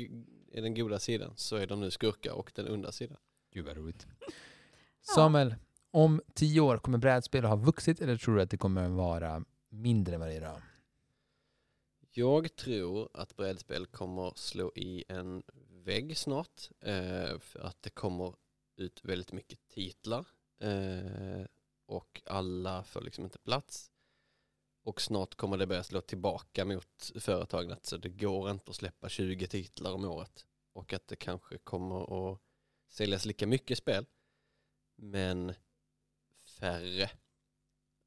[0.52, 3.18] är den goda sidan så är de nu skurkar och den onda sidan.
[3.54, 4.08] Gud vad roligt.
[5.02, 5.56] Samuel,
[5.92, 10.16] om tio år kommer brädspel ha vuxit eller tror du att det kommer vara mindre
[10.16, 10.62] än vad det är idag?
[12.14, 16.70] Jag tror att brädspel kommer slå i en vägg snart.
[16.80, 18.36] Eh, för att det kommer
[18.76, 20.26] ut väldigt mycket titlar.
[20.62, 21.46] Eh,
[21.86, 23.92] och alla får liksom inte plats.
[24.84, 27.72] Och snart kommer det börja slå tillbaka mot företagen.
[27.72, 30.46] att Så det går inte att släppa 20 titlar om året.
[30.74, 32.40] Och att det kanske kommer att
[32.90, 34.06] säljas lika mycket spel.
[34.96, 35.54] Men
[36.60, 37.10] färre.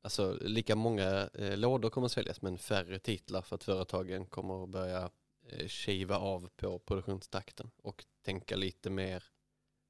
[0.03, 4.65] Alltså lika många eh, lådor kommer att säljas men färre titlar för att företagen kommer
[4.65, 5.11] att börja
[5.49, 9.25] eh, kiva av på produktionstakten och tänka lite mer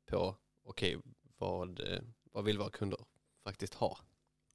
[0.07, 0.99] på okej,
[1.39, 2.01] vad, eh,
[2.35, 2.99] vad vill våra kunder
[3.45, 3.99] faktiskt ha?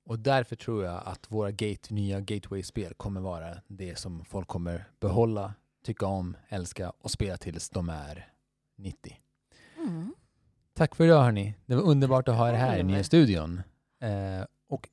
[0.05, 4.89] Och därför tror jag att våra gate, nya gateway-spel kommer vara det som folk kommer
[4.99, 5.53] behålla,
[5.85, 8.27] tycka om, älska och spela tills de är
[8.77, 9.17] 90.
[9.77, 10.13] Mm.
[10.73, 11.55] Tack för idag hörni.
[11.65, 13.61] Det var underbart att ha er här i nya studion.
[14.01, 14.89] Eh, och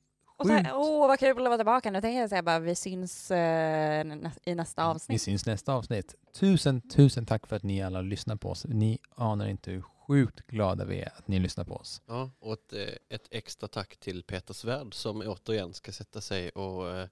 [0.73, 1.91] åh vad kul att vara tillbaka.
[1.91, 5.21] Nu tänker jag säga bara vi syns eh, nä- i nästa vi avsnitt.
[5.21, 6.15] syns nästa avsnitt.
[6.33, 8.65] Tusen, tusen tack för att ni alla lyssnar på oss.
[8.69, 12.01] Ni anar inte hur sjukt glada vi är att ni lyssnar på oss.
[12.05, 16.49] Ja, och ett, eh, ett extra tack till Peter Svärd som återigen ska sätta sig
[16.49, 17.07] och eh,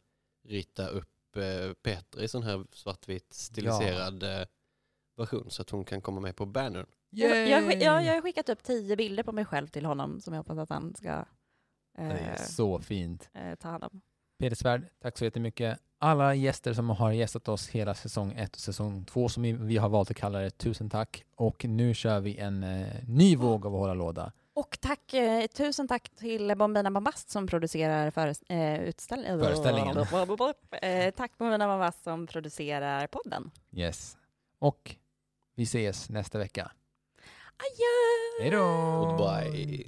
[0.47, 4.47] rita upp eh, Peter i sån här svartvit stiliserad eh,
[5.17, 6.85] version så att hon kan komma med på bannern.
[7.09, 10.39] Jag, jag, jag, har skickat upp tio bilder på mig själv till honom som jag
[10.39, 11.25] hoppas att han ska
[11.97, 13.29] Det är eh, så fint.
[13.33, 14.01] eh, ta hand om.
[14.39, 15.79] Peter Svärd, tack så jättemycket.
[15.99, 19.89] Alla gäster som har gästat oss hela säsong 1 och säsong 2 som vi- har
[19.89, 21.23] valt att kalla det, tusen tack.
[21.35, 24.31] Och nu kör vi en eh, ny våg av hålla låda.
[24.53, 29.97] Och tack, eh, tusen tack till Bombina Bombast som producerar föres- eh, utställ- Föreställningen.
[30.81, 33.51] Eh, tack Bombina Bombast som producerar podden.
[33.71, 34.17] Yes.
[34.59, 34.95] Och
[35.55, 36.71] vi ses nästa vecka.
[37.57, 38.41] Adjö!
[38.41, 38.65] Hej då!
[39.05, 39.83] Goodbye.